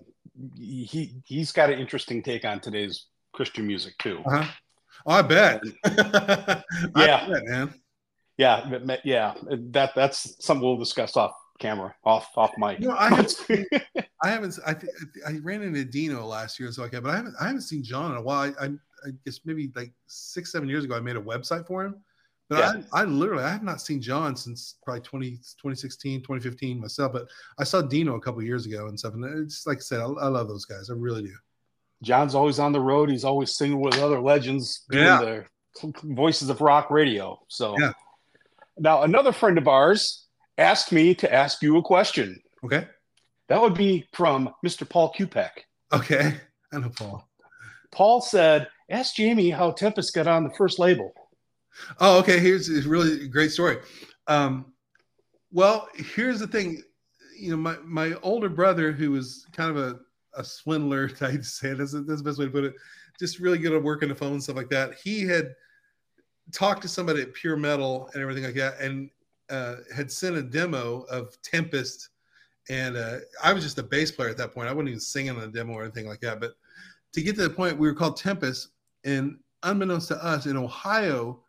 [0.56, 4.22] he he's got an interesting take on today's Christian music too.
[4.26, 4.46] Uh-huh.
[5.06, 5.62] Oh, I bet.
[5.98, 6.62] yeah,
[6.96, 7.74] I bet, man.
[8.38, 9.34] Yeah, yeah.
[9.72, 12.80] That that's something we'll discuss off camera, off off mic.
[12.80, 13.36] Know, I haven't,
[14.24, 14.60] I haven't.
[14.66, 14.76] I,
[15.28, 17.36] I ran into Dino last year, so okay, but I haven't.
[17.40, 18.54] I haven't seen John in a while.
[18.60, 18.70] I, I
[19.06, 21.96] I guess maybe like six, seven years ago, I made a website for him.
[22.50, 22.82] But yeah.
[22.94, 27.14] I, I literally, I have not seen John since probably 20, 2016, 2015 myself.
[27.14, 27.28] But
[27.58, 29.14] I saw Dino a couple years ago and stuff.
[29.14, 30.90] And it's like I said, I, I love those guys.
[30.90, 31.34] I really do.
[32.02, 33.10] John's always on the road.
[33.10, 35.44] He's always singing with other legends, doing Yeah.
[35.82, 37.40] the voices of rock radio.
[37.48, 37.94] So Yeah.
[38.78, 40.23] now another friend of ours
[40.58, 42.42] asked me to ask you a question.
[42.64, 42.88] Okay.
[43.50, 44.88] That would be from Mr.
[44.88, 45.52] Paul Kupek.
[45.92, 46.36] Okay.
[46.74, 47.28] I know Paul.
[47.92, 51.14] Paul said, "Ask Jamie how Tempest got on the first label."
[52.00, 52.40] Oh, okay.
[52.40, 53.78] Here's a really great story.
[54.28, 54.74] Um,
[55.52, 56.82] well, here's the thing.
[57.38, 60.00] You know, my, my older brother, who was kind of a,
[60.36, 62.74] a swindler, to say that's, that's the best way to put it,
[63.20, 64.96] just really good at working the phone and stuff like that.
[65.04, 65.54] He had
[66.52, 69.10] talked to somebody at Pure Metal and everything like that, and
[69.54, 72.10] uh, had sent a demo of Tempest.
[72.70, 74.68] And uh, I was just a bass player at that point.
[74.68, 76.40] I wasn't even singing on the demo or anything like that.
[76.40, 76.54] But
[77.14, 78.70] to get to the point, we were called Tempest.
[79.04, 81.44] And unbeknownst to us, in Ohio,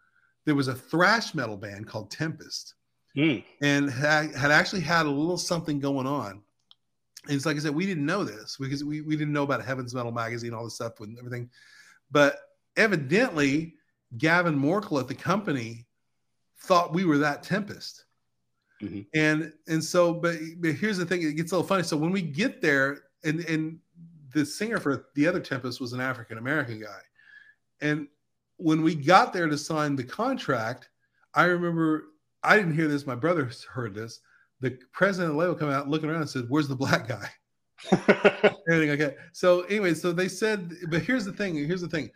[0.45, 2.75] there was a thrash metal band called Tempest
[3.15, 3.37] Hmm.
[3.63, 6.43] and had, had actually had a little something going on.
[7.27, 9.65] And it's like I said, we didn't know this because we, we didn't know about
[9.65, 11.49] Heaven's Metal magazine, all this stuff and everything.
[12.11, 12.39] But
[12.77, 13.77] evidently,
[14.19, 15.87] Gavin Morkel at the company
[16.65, 18.05] thought we were that Tempest.
[18.83, 19.07] Mhm.
[19.15, 21.83] And and so, but, but here's the thing, it gets a little funny.
[21.85, 23.79] So when we get there, and and
[24.33, 27.01] the singer for the other Tempest was an African American guy.
[27.81, 28.09] And
[28.59, 30.91] when we got there to sign the contract,
[31.35, 32.07] I remember
[32.43, 33.07] I didn't hear this.
[33.07, 34.21] My brother heard this.
[34.61, 37.29] The president of the label come out looking around and said, "Where's the black guy?"
[38.71, 39.17] Everything okay.
[39.33, 41.55] So anyway, so they said, but here's the thing.
[41.57, 42.11] Here's the thing.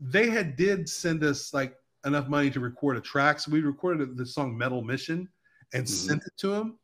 [0.00, 1.76] They had did send us like
[2.08, 5.28] enough money to record a track, so we recorded the song "Metal Mission"
[5.72, 5.88] and Mhm.
[5.88, 6.78] sent it to them.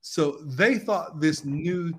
[0.00, 1.92] So they thought this new,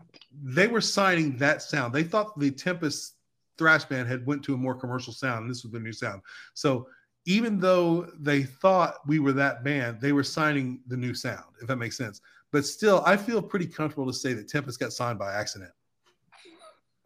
[0.43, 1.93] they were signing that sound.
[1.93, 3.15] They thought the Tempest
[3.57, 5.41] thrash band had went to a more commercial sound.
[5.41, 6.21] And this was the new sound.
[6.53, 6.87] So
[7.25, 11.67] even though they thought we were that band, they were signing the new sound, if
[11.67, 12.21] that makes sense.
[12.51, 15.71] But still, I feel pretty comfortable to say that Tempest got signed by accident.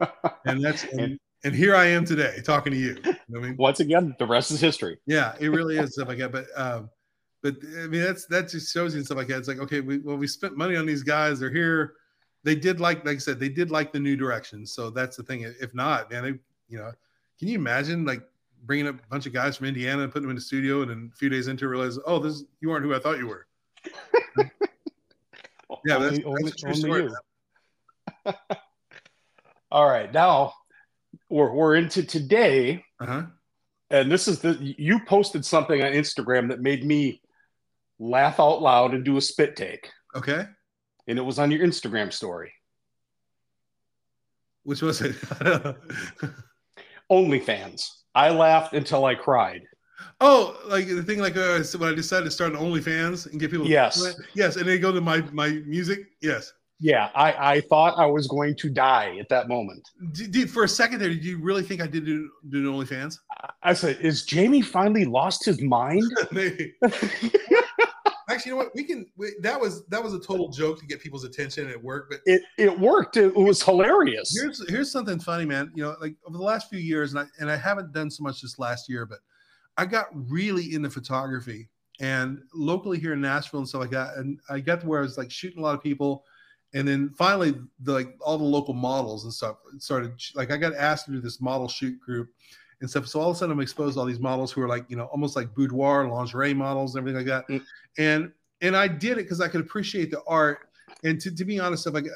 [0.46, 2.96] and that's and, and here I am today talking to you.
[3.04, 3.56] You know I mean?
[3.56, 4.98] Once again, the rest is history.
[5.06, 6.32] Yeah, it really is stuff like that.
[6.32, 6.90] But um,
[7.42, 9.38] but I mean that's that just shows you and stuff like that.
[9.38, 11.38] It's like okay, we well we spent money on these guys.
[11.38, 11.94] They're here.
[12.42, 14.66] They did like like I said, they did like the new direction.
[14.66, 15.42] So that's the thing.
[15.60, 16.34] If not, man, they
[16.68, 16.90] you know,
[17.38, 18.22] can you imagine like
[18.64, 20.90] bringing up a bunch of guys from Indiana and putting them in the studio, and
[20.90, 23.28] then a few days into it, realize, oh, this you aren't who I thought you
[23.28, 23.46] were.
[25.86, 27.16] Yeah, that's, Only- that's only you.
[29.70, 30.54] All right, now
[31.30, 33.22] we're we're into today, Uh huh.
[33.90, 37.20] and this is the you posted something on Instagram that made me
[37.98, 40.46] laugh out loud and do a spit take, Okay.
[41.06, 42.52] and it was on your Instagram story.
[44.64, 45.14] Which was it?
[47.10, 47.82] OnlyFans.
[48.14, 49.62] I laughed until I cried.
[50.20, 53.50] oh, like the thing, like uh, when I decided to start an OnlyFans and get
[53.50, 53.66] people.
[53.66, 54.14] Yes.
[54.34, 56.00] Yes, and they go to my my music.
[56.22, 56.52] Yes.
[56.80, 59.88] Yeah, I, I thought I was going to die at that moment.
[60.12, 62.64] Did, did- for a second there, did you really think I did do, do an
[62.74, 63.16] OnlyFans?
[63.62, 66.02] I said, "Is Jamie finally lost his mind?"
[66.32, 66.74] Maybe.
[68.28, 68.74] Actually, you know what?
[68.74, 69.06] We can.
[69.16, 72.06] We, that was that was a total joke to get people's attention at work.
[72.10, 73.16] But it it worked.
[73.18, 74.34] It was hilarious.
[74.38, 75.70] here's here's something funny, man.
[75.74, 78.22] You know, like over the last few years, and I and I haven't done so
[78.22, 79.18] much this last year, but
[79.76, 81.68] I got really into photography
[82.00, 84.16] and locally here in Nashville and stuff like that.
[84.16, 86.24] And I got to where I was like shooting a lot of people,
[86.74, 90.12] and then finally, the like all the local models and stuff started.
[90.34, 92.30] Like I got asked to do this model shoot group
[92.80, 93.06] and stuff.
[93.06, 94.96] So all of a sudden, I'm exposed to all these models who are like you
[94.96, 97.48] know almost like boudoir lingerie models and everything like that.
[97.48, 97.64] Mm.
[97.98, 100.68] And and I did it because I could appreciate the art.
[101.04, 102.06] And to, to be honest, like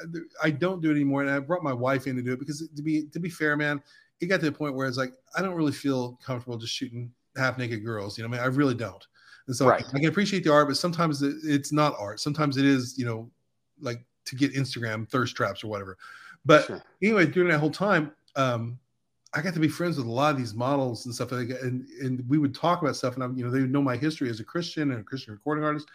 [0.43, 1.21] I don't do it anymore.
[1.21, 3.55] And I brought my wife in to do it because to be to be fair,
[3.55, 3.81] man,
[4.19, 7.13] it got to the point where it's like I don't really feel comfortable just shooting
[7.37, 8.17] half naked girls.
[8.17, 9.05] You know, what I mean, I really don't.
[9.47, 9.85] And so Right.
[9.93, 12.19] I can appreciate the art, but sometimes it- it's not art.
[12.19, 13.31] Sometimes it is, you know,
[13.79, 15.97] like to get Instagram thirst traps or whatever.
[16.45, 16.81] But Sure.
[17.01, 18.79] anyway, during that whole time, um,
[19.33, 22.27] I got to be friends with a lot of these models and stuff, and and
[22.27, 24.39] we would talk about stuff, and I'm, you know, they would know my history as
[24.39, 25.87] a Christian and a Christian recording artist,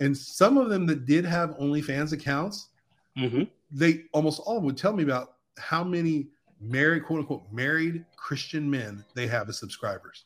[0.00, 2.68] and some of them that did have OnlyFans accounts,
[3.16, 3.48] Mhm.
[3.70, 6.28] they almost all would tell me about how many
[6.60, 10.24] married, quote unquote, married Christian men they have as subscribers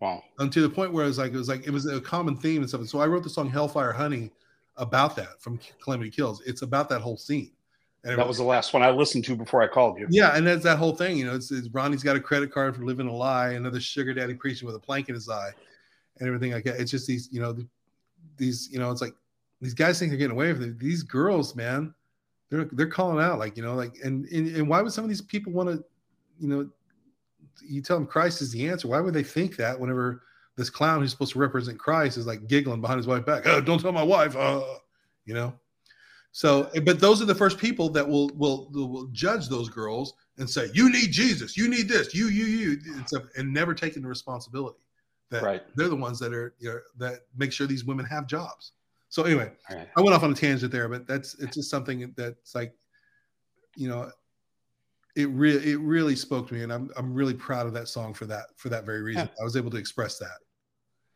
[0.00, 0.22] Wow.
[0.38, 2.36] and to the point where it was like it was like it was a common
[2.36, 2.80] theme and stuff.
[2.80, 4.30] And so I wrote the song Hellfire Honey
[4.78, 6.40] about that from Kalamity Kills.
[6.46, 7.52] It's about that whole scene.
[8.04, 10.06] And That was the last one I listened to before I called you.
[10.08, 11.18] yeah, and that's that whole thing.
[11.18, 14.14] You know, it's, it's Ronnie's got a credit card for living a lie, another sugar
[14.14, 15.50] daddy preaching with a plank in his eye,
[16.18, 16.80] and everything like that.
[16.80, 17.56] It's just these, you know,
[18.36, 19.14] these, you know, it's like
[19.60, 20.78] these guys think they're getting away with it.
[20.78, 21.92] These girls, man,
[22.50, 25.10] they're they're calling out, like you know, like and and, and why would some of
[25.10, 25.84] these people want to,
[26.38, 26.70] you know,
[27.66, 28.86] you tell them Christ is the answer.
[28.86, 30.22] Why would they think that whenever
[30.58, 33.46] this clown who's supposed to represent Christ is like giggling behind his wife's back?
[33.46, 34.36] Oh, don't tell my wife.
[34.36, 34.62] Uh,
[35.24, 35.54] you know.
[36.32, 40.48] So, but those are the first people that will will will judge those girls and
[40.48, 41.56] say, "You need Jesus.
[41.56, 42.14] You need this.
[42.14, 44.78] You, you, you," and, stuff, and never taking the responsibility
[45.30, 45.62] that Right.
[45.76, 48.72] they're the ones that are you know, that make sure these women have jobs.
[49.08, 49.88] So anyway, Right.
[49.96, 52.74] I went off on a tangent there, but that's it's just something that's like,
[53.76, 54.10] you know,
[55.16, 58.12] it really it really spoke to me, and I'm I'm really proud of that song
[58.12, 59.28] for that for that very reason.
[59.40, 60.38] I was able to express that,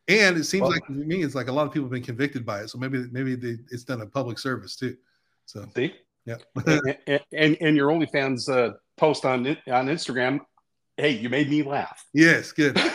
[0.08, 2.02] and it seems Well- like to me it's like a lot of people have been
[2.02, 4.96] convicted by it, so maybe maybe they, it's done a public service too.
[5.46, 5.94] So See?
[6.24, 6.36] yeah,
[7.06, 10.40] and, and and your OnlyFans uh, post on on Instagram,
[10.96, 12.04] hey, you made me laugh.
[12.14, 12.78] yes, good.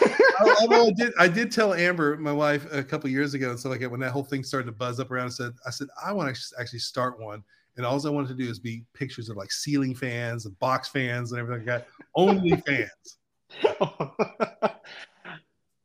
[0.61, 3.69] Although I did, I did tell Amber, my wife, a couple years ago, and so
[3.69, 6.13] like when that whole thing started to buzz up around, I said, I said I
[6.13, 7.43] want to actually start one,
[7.75, 10.89] and all I wanted to do is be pictures of like ceiling fans and box
[10.89, 11.87] fans and everything like that.
[12.15, 13.17] Only fans.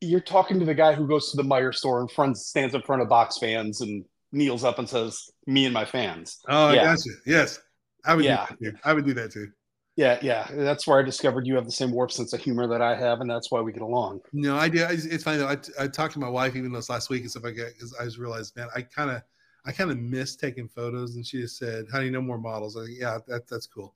[0.03, 2.83] You're talking to the guy who goes to the Meijer store and front, stands in
[2.83, 6.75] front of box fans and kneels up and says, "Me and my fans." Oh, I
[6.75, 6.85] Yeah.
[6.85, 7.15] got you.
[7.27, 7.61] Yes,
[8.05, 8.25] I would.
[8.25, 8.47] Yeah.
[8.61, 8.73] do.
[8.85, 9.53] I would do that too.
[9.95, 12.81] Yeah, yeah, that's where I discovered you have the same warped sense of humor that
[12.81, 14.23] I have, and that's why we get along.
[14.33, 14.91] No, I did.
[14.91, 15.49] It's funny though.
[15.49, 17.95] I, I talked to my wife even this last week and stuff like that because
[18.01, 19.23] I just realized, man, I kind of,
[19.67, 21.17] I kind of miss taking photos.
[21.17, 23.95] And she just said, "Honey, no more models." I was like, yeah, that that's cool.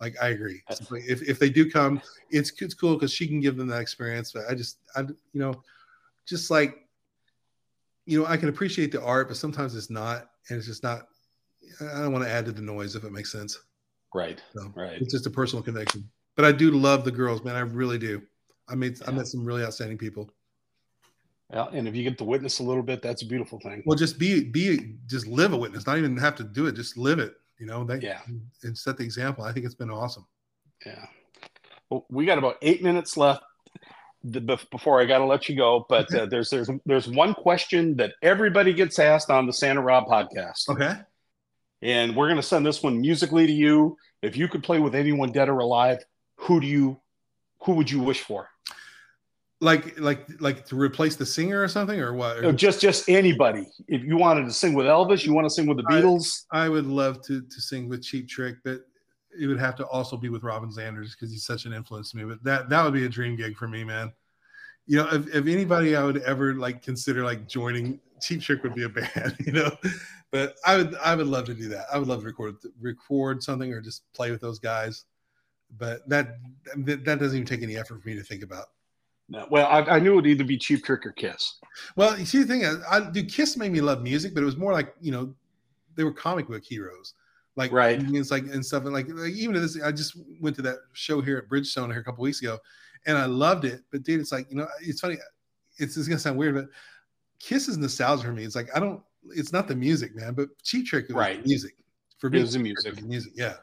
[0.00, 0.62] Like I agree.
[0.68, 3.68] Uh, like, if if they do come, it's it's cool because she can give them
[3.68, 4.32] that experience.
[4.32, 5.62] But I just, I you know,
[6.26, 6.86] just like,
[8.06, 11.02] you know, I can appreciate the art, but sometimes it's not, and it's just not.
[11.80, 13.58] I don't want to add to the noise if it makes sense.
[14.12, 15.00] Right, So right.
[15.00, 16.10] it's just a personal connection.
[16.34, 17.54] But I do love the girls, man.
[17.54, 18.22] I really do.
[18.68, 20.30] I made I met some really outstanding people.
[21.52, 23.82] Yeah, and if you get to witness a little bit, that's a beautiful thing.
[23.84, 25.86] Well, just be be just live a witness.
[25.86, 26.72] Not even have to do it.
[26.72, 27.34] Just live it.
[27.60, 28.20] You know, they, Yeah.
[28.64, 29.44] and set the example.
[29.44, 30.26] I think it's been awesome.
[30.84, 31.04] Yeah.
[31.90, 33.42] Well, we got about eight minutes left
[34.24, 35.84] the, before I got to let you go.
[35.88, 40.06] But uh, there's there's there's one question that everybody gets asked on the Santa Rob
[40.06, 40.94] podcast, Okay.
[41.82, 43.96] and we're gonna send this one musically to you.
[44.22, 45.98] If you could play with anyone dead or alive,
[46.36, 46.98] who do you
[47.64, 48.48] who would you wish for?
[49.62, 52.42] Like like like to replace the singer or something or what?
[52.42, 53.66] Uh, Just just anybody.
[53.88, 56.44] If you wanted to sing with Elvis, you want to sing with the Beatles.
[56.50, 58.80] I would love to to sing with Cheap Trick, but
[59.38, 62.16] it would have to also be with Robin Zander because he's such an influence to
[62.16, 62.24] me.
[62.24, 64.12] But that that would be a dream gig for me, man.
[64.86, 68.74] You know, if, if anybody I would ever like consider like joining, Cheap Trick would
[68.74, 69.70] be a band, you know.
[70.32, 71.86] But I would I would love to do that.
[71.92, 75.04] I would love to record record something or just play with those guys.
[75.78, 76.38] But that,
[76.74, 78.66] that doesn't even take any effort for me to think about.
[79.32, 81.58] No, well, I, I knew it'd either be Cheap Trick or Kiss.
[81.94, 84.46] Well, you see, the thing is, I do Kiss made me love music, but it
[84.46, 85.32] was more like you know,
[85.94, 87.14] they were comic book heroes,
[87.56, 88.00] like Right.
[88.02, 90.78] It's like and stuff, and like, like even to this, I just went to that
[90.94, 92.58] show here at Bridgestone here a couple weeks ago,
[93.06, 93.82] and I loved it.
[93.92, 95.16] But dude, it's like you know, it's funny.
[95.78, 96.66] It's, it's gonna sound weird, but
[97.38, 98.42] Kiss is nostalgia for me.
[98.44, 99.00] It's like I don't.
[99.30, 101.44] It's not the music, man, but Cheap Trick was Right.
[101.46, 101.74] music
[102.18, 102.40] for It me.
[102.40, 102.82] was the music.
[102.82, 103.54] Trick was the music, yeah.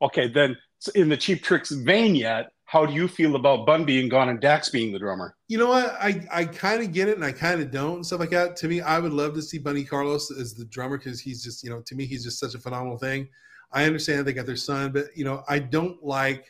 [0.00, 0.56] Okay, then
[0.94, 4.40] in the Cheap Tricks vein yet, how do you feel about Bun being gone and
[4.40, 5.36] Daxx being the drummer?
[5.46, 5.94] You know what?
[6.00, 8.56] I, I kind of get it and I kind of don't and stuff like that.
[8.56, 11.62] To me, I would love to see Bunny Carlos as the drummer because he's just,
[11.62, 13.28] you know, to me, he's just such a phenomenal thing.
[13.72, 16.46] I understand they got their son, but you know, I don't like,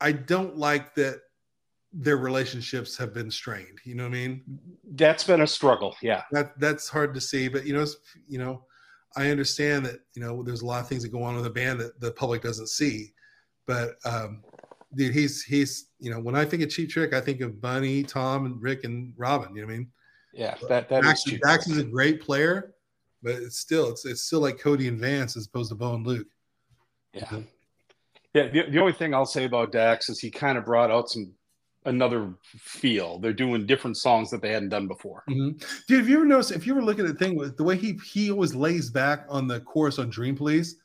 [0.00, 1.20] I don't like that
[1.92, 3.78] their relationships have been strained.
[3.84, 4.42] You know what I mean?
[4.94, 5.94] That's been a struggle.
[6.02, 6.24] Yeah.
[6.32, 7.96] That that's hard to see, but you know, it's,
[8.26, 8.64] you know,
[9.16, 11.50] I understand that you know there's a lot of things that go on with a
[11.50, 13.12] band that the public doesn't see,
[13.64, 14.42] but um,
[14.94, 18.02] dude, he's he's you know when I think of Cheap Trick, I think of Bunny,
[18.02, 19.54] Tom, and Rick and Robin.
[19.54, 19.88] You know what I mean?
[20.32, 20.54] Yeah.
[20.68, 22.74] That that is Daxx, Cheap Daxx is a great player,
[23.22, 26.06] but it's still it's it's still like Cody and Vance as opposed to Bo and
[26.06, 26.28] Luke.
[27.12, 27.40] Yeah.
[28.34, 28.48] Yeah.
[28.48, 31.32] The, the only thing I'll say about Daxx is he kind of brought out some
[31.84, 33.18] another feel.
[33.18, 35.24] They're doing different songs that they hadn't done before.
[35.28, 35.58] Mm-hmm.
[35.88, 37.76] Dude, if you ever notice, if you were looking at the thing with the way
[37.76, 40.76] he he always lays back on the chorus on Dream Police,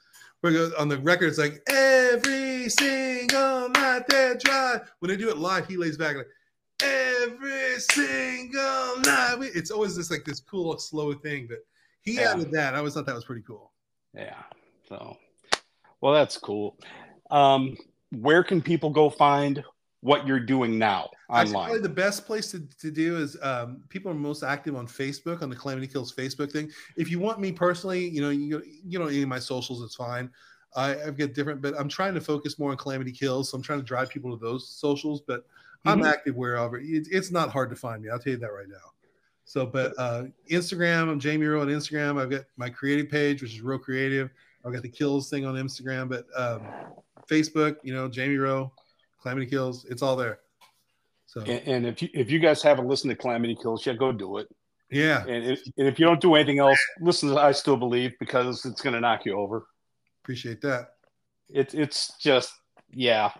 [0.41, 3.12] where it goes, on the record it's like every single
[4.08, 4.91] they drive.
[4.99, 6.28] When they do it live, he lays back like
[6.82, 9.38] every single night.
[9.56, 11.60] It's always this like this cool slow thing, but
[12.01, 12.32] he Yeah.
[12.32, 12.74] added that.
[12.74, 13.72] I always thought that was pretty cool.
[14.14, 14.41] Yeah.
[14.88, 15.18] So,
[16.01, 16.78] well, that's cool.
[17.32, 17.78] Um,
[18.12, 19.64] where can people go find
[20.01, 21.66] what you're doing now Actually, online?
[21.70, 25.41] probably the best place to, to do is um, people are most active on Facebook
[25.41, 26.70] on the Kalamity Kills Facebook thing.
[26.97, 29.95] If you want me personally, you know, you you don't any of my socials, it's
[29.95, 30.30] fine.
[30.76, 33.63] I, I've got different, but I'm trying to focus more on Kalamity Kills, so I'm
[33.63, 35.21] trying to drive people to those socials.
[35.21, 35.45] But
[35.86, 36.07] I'm Mhm.
[36.07, 36.78] active wherever.
[36.78, 38.09] It, it's not hard to find me.
[38.09, 38.91] I'll tell you that right now.
[39.45, 42.19] So, but uh, Instagram, I'm Jamie Rowe on Instagram.
[42.21, 44.30] I've got my creative page, which is Real Creative.
[44.65, 46.61] I've got the Kills thing on Instagram, but um,
[47.30, 48.71] Facebook, you know, Jamie Rowe,
[49.24, 50.39] Kalamity Kills, it's all there.
[51.26, 54.11] So And, and if you if you guys haven't listened to Kalamity Kills yet, go
[54.13, 54.47] do it.
[54.89, 58.13] yeah, And if, and if you don't do anything else, listen to I Still Believe
[58.19, 59.65] because it's going to knock you over.
[60.24, 60.89] Appreciate that.
[61.49, 62.53] It, it's just
[62.91, 63.32] yeah,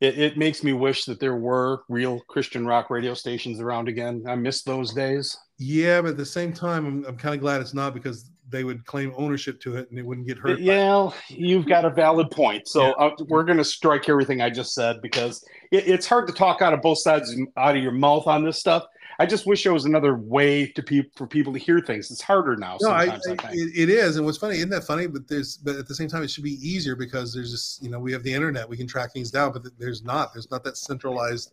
[0.00, 4.24] it, it makes me wish that there were real Christian rock radio stations around again.
[4.26, 5.36] I miss those days.
[5.58, 8.64] Yeah, but at the same time, I'm, I'm kind of glad it's not because they
[8.64, 10.58] would claim ownership to it and it wouldn't get hurt.
[10.58, 12.66] Yeah, you've got a valid point.
[12.68, 13.06] So Yeah.
[13.06, 16.60] uh, we're going to strike everything I just said because it, it's hard to talk
[16.60, 18.84] out of both sides out of your mouth on this stuff.
[19.18, 22.10] I just wish there was another way to pe- for people to hear things.
[22.10, 22.78] It's harder now.
[22.80, 25.06] No, I, Sometimes I, I- it, is, and what's funny, isn't that funny?
[25.06, 27.90] But there's, but at the same time, it should be easier because there's just, you
[27.90, 30.64] know, we have the internet, we can track things down, but there's not, there's not
[30.64, 31.52] that centralized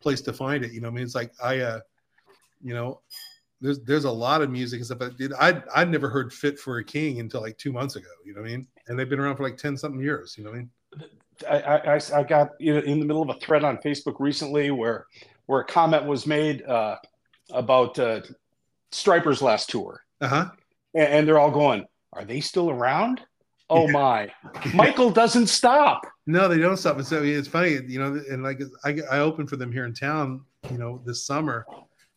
[0.00, 0.72] place to find it.
[0.72, 1.80] You know, what I mean, it's like I, uh,
[2.62, 3.00] you know,
[3.60, 4.98] there's there's a lot of music and stuff.
[4.98, 8.06] But dude, I I'd never heard "Fit for a King" until like two months ago.
[8.24, 8.66] You know what I mean?
[8.86, 10.36] And they've been around for like ten something years.
[10.38, 10.70] You know what I mean?
[11.48, 15.06] I, I, I- I got in the middle of a thread on Facebook recently where
[15.48, 16.96] where a comment was made uh,
[17.52, 18.20] about uh,
[18.92, 20.50] Stryper's last tour, Uh huh.
[20.94, 23.22] and, and they're all going, "Are they still around?"
[23.70, 23.92] Oh Yeah.
[23.92, 24.32] my!
[24.74, 26.06] Michael doesn't stop.
[26.26, 26.96] No, they don't stop.
[26.96, 29.92] And so it's funny, you know, and like I, I opened for them here in
[29.94, 31.66] town, you know, this summer,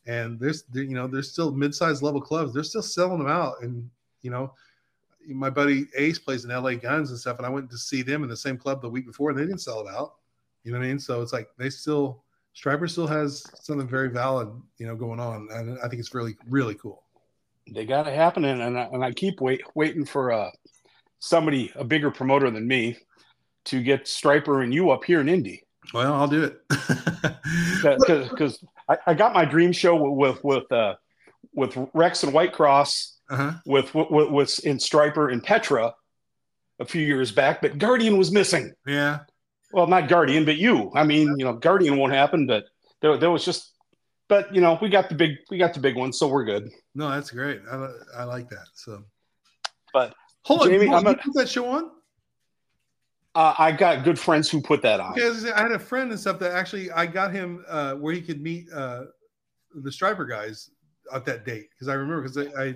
[0.05, 2.53] and there's, there- you know, there's still mid-sized level clubs.
[2.53, 3.89] They're still selling them out, and
[4.21, 4.53] you know,
[5.27, 8.23] my buddy Ace plays in LA Guns and stuff, and I went to see them
[8.23, 10.15] in the same club the week before, and they didn't sell it out.
[10.63, 10.99] You know what I mean?
[10.99, 12.23] So it's like they still,
[12.55, 16.35] Stryper still has something very valid, you know, going on, and I think it's really,
[16.47, 17.03] really cool.
[17.71, 20.49] They got it happening, and I, and I keep wait, waiting for uh,
[21.19, 22.97] somebody, a bigger promoter than me,
[23.65, 25.63] to get Stryper and you up here in Indy.
[25.93, 26.61] Well, I'll do it.
[28.29, 30.95] because I, I got my dream show with with uh,
[31.53, 33.53] with Rex and Whitecross uh-huh.
[33.65, 35.93] with with, with in Stryper and Petra
[36.79, 38.73] a few years back, but Guardian was missing.
[38.85, 39.19] Yeah.
[39.73, 40.91] Well, not Guardian, but you.
[40.95, 42.65] I mean, you know, Guardian won't happen, but
[43.01, 43.73] there, there was just.
[44.27, 46.69] But you know, we got the big we got the big one, so we're good.
[46.95, 47.61] No, that's great.
[47.69, 48.65] I, I like that.
[48.75, 49.03] So,
[49.93, 50.13] But,
[50.43, 51.91] hold on, Jamie, you, I'm you put that show on?
[53.35, 55.11] Uh, I got good friends who put that on.
[55.11, 57.31] Okay, I, was gonna say, I had a friend and stuff that actually I got
[57.31, 59.03] him uh, where he could meet uh,
[59.73, 60.69] the Stryper guys
[61.13, 62.75] at that date because I remember because I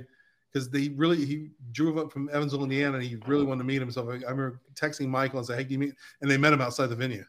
[0.56, 3.82] because they really he drove up from Evansville, Indiana, and he really wanted to meet
[3.82, 3.92] him.
[3.92, 6.62] So I, remember texting Michael and saying, "Hey, can you meet?" And they met him
[6.62, 7.26] outside the venue.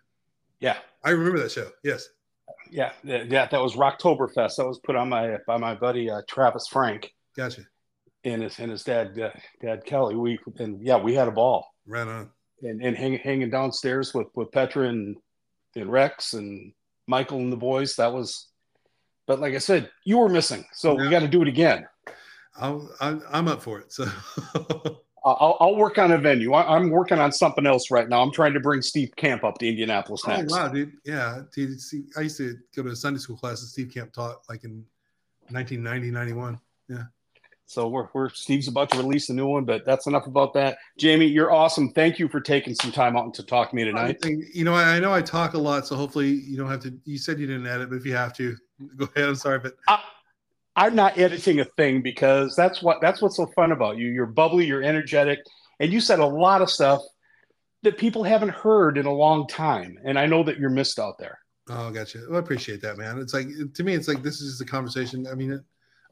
[0.61, 1.69] Yeah, I remember that show.
[1.83, 2.09] Yes.
[2.71, 3.25] yeah, yeah.
[3.29, 4.57] yeah, That was Rocktoberfest.
[4.57, 7.63] That was put on my by my buddy uh, Travis Frank Gotcha.
[8.23, 10.15] and his and his dad uh, Dad Kelly.
[10.15, 11.67] We and yeah, we had a ball.
[11.85, 12.31] Right on.
[12.63, 15.17] and, and hang, hanging downstairs with, with Petra and,
[15.75, 16.73] and Rex and
[17.07, 17.97] Michael and the boys.
[17.97, 18.49] That was,
[19.27, 21.87] but like I said, you were missing, so we got to do it again.
[22.59, 23.93] I'll, I'm I'm up for it.
[23.93, 24.07] So
[25.27, 26.53] I'll, I'll work on a venue.
[26.53, 28.23] I, I'm working on something else right now.
[28.23, 30.53] I'm trying to bring Steve Camp up to Indianapolis oh next.
[30.53, 30.93] wow, dude.
[31.05, 31.81] Yeah, dude.
[31.81, 34.63] See, I used to go to a Sunday school class that Steve Camp taught like
[34.63, 34.85] in
[35.51, 36.61] 1990, 91.
[36.89, 37.03] Yeah.
[37.69, 40.79] So we're, we're Steve's about to release a new one, but that's enough about that.
[40.97, 41.91] Jamie, you're awesome.
[41.91, 44.05] Thank you for taking some time out to talk to me tonight.
[44.05, 46.71] I think- you know, I, I know I talk a lot, so hopefully you don't
[46.71, 46.97] have to.
[47.05, 48.57] You said you didn't edit, but if you have to,
[48.97, 49.29] go ahead.
[49.29, 50.01] I'm sorry, but I,
[50.77, 54.09] I'm not editing a thing because that's what that's what's so fun about you.
[54.09, 55.41] You're bubbly, you're energetic,
[55.81, 57.03] and you said a lot of stuff
[57.83, 59.99] that people haven't heard in a long time.
[60.05, 61.39] And I know that you're missed out there.
[61.69, 62.21] oh, gotcha.
[62.29, 63.19] Well, I appreciate that, man.
[63.19, 65.27] It's like to me, it's like this is just a conversation.
[65.27, 65.63] I mean,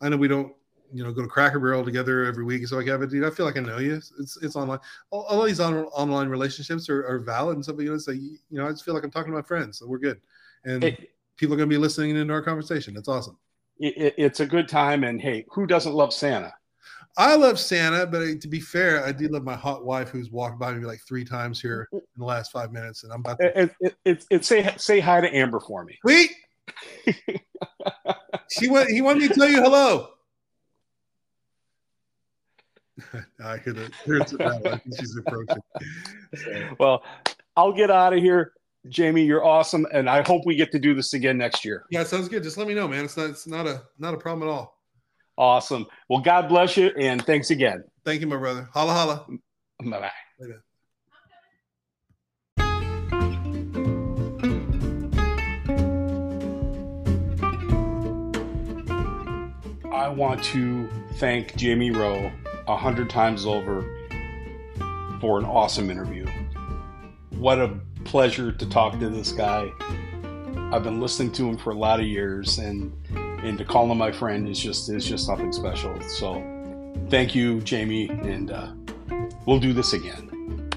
[0.01, 0.53] I know we don't,
[0.93, 3.25] you know, go to Cracker Barrel together every week and stuff like that, but dude,
[3.25, 3.95] I feel like I know you.
[3.97, 4.79] It's it's online.
[5.11, 7.77] All, all these on, online relationships are, are valid and stuff.
[7.77, 9.43] But, you know, it's like you know, I just feel like I'm talking to my
[9.43, 10.21] friends, so we're good,
[10.65, 12.97] and It, people are gonna be listening into our conversation.
[12.97, 13.39] It's awesome.
[13.79, 16.53] It, it's a good time, and hey, who doesn't love Santa?
[17.17, 20.31] I love Santa, but uh, to be fair, I do love my hot wife who's
[20.31, 23.39] walked by me like three times here in the last five minutes, and I'm about
[23.39, 25.97] to It, it, it, it, say say hi to Amber for me.
[26.03, 26.33] Wait.
[28.51, 28.91] she went.
[28.91, 30.09] He wanted me to tell you hello.
[33.45, 35.63] I hear the here's the she's approaching.
[36.79, 37.05] Well,
[37.57, 38.53] I'll get out of here.
[38.89, 41.87] Jamie, you're awesome, and I hope we get to do this again next year.
[41.91, 42.43] Yeah, sounds good.
[42.43, 43.05] Just let me know, man.
[43.05, 43.31] It's not.
[43.31, 44.79] It's not a not a problem at all.
[45.39, 45.87] Awesome.
[46.09, 47.83] Well, God bless you, and thanks again.
[48.05, 48.69] Thank you, my brother.
[48.73, 49.27] Holla holla.
[49.83, 50.11] Bye bye.
[50.39, 50.63] Later.
[59.91, 62.31] I want to thank Jamie Rowe
[62.69, 63.83] a hundred times over
[65.21, 66.27] for an awesome interview.
[67.31, 69.71] What a pleasure to talk to this guy.
[70.73, 73.99] I've been listening to him for a lot of years, and and to call him
[73.99, 76.01] my friend is just is just something special.
[76.03, 76.43] So,
[77.09, 78.73] thank you, Jamie, and uh,
[79.47, 80.71] we'll do this again.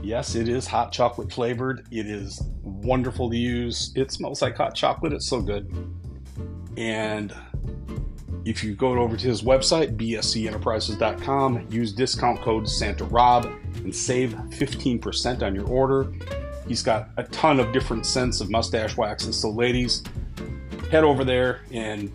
[0.04, 1.88] Yes, it is hot chocolate flavored.
[1.90, 3.94] It is wonderful to use.
[3.96, 5.14] It smells like hot chocolate.
[5.14, 5.74] It's so good.
[6.76, 7.34] And
[8.44, 13.46] if you go over to his website, bscenterprises.com, use discount code Santa Rob
[13.86, 16.12] and save 15% on your order.
[16.72, 19.38] He's got a ton of different scents of mustache waxes.
[19.38, 20.04] So, ladies,
[20.90, 22.10] head over there and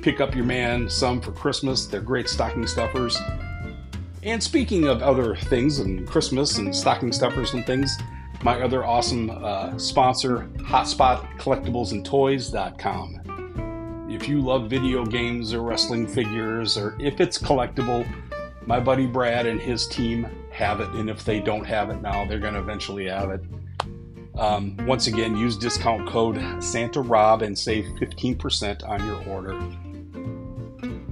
[0.00, 1.86] pick up your man some for Christmas.
[1.86, 3.18] They're great stocking stuffers.
[4.22, 7.98] And speaking of other things and Christmas and stocking stuffers and things,
[8.44, 14.06] my other awesome uh, sponsor, Hotspot Collectibles and Toys.com.
[14.08, 18.06] If you love video games or wrestling figures, or if it's collectible,
[18.66, 20.90] my buddy Brad and his team have it.
[20.90, 23.40] And if they don't have it now, they're going to eventually have it.
[24.38, 29.52] Um, once again, use discount code Santa Rob and save 15% on your order.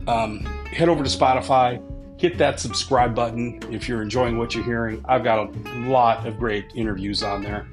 [0.06, 1.82] Um, head over to Spotify,
[2.20, 5.02] hit that subscribe button if you're enjoying what you're hearing.
[5.08, 7.66] I've got a lot of great interviews on there.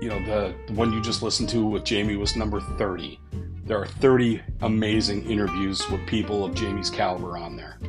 [0.00, 3.18] You know, the, the one you just listened to with Jamie was number 30.
[3.64, 7.80] There are 30 amazing interviews with people of Jamie's caliber on there.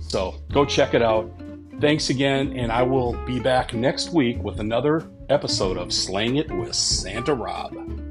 [0.00, 1.30] So go check it out.
[1.78, 6.50] Thanks again, and I will be back next week with another episode of Slaying It
[6.50, 8.05] with Santa Rob.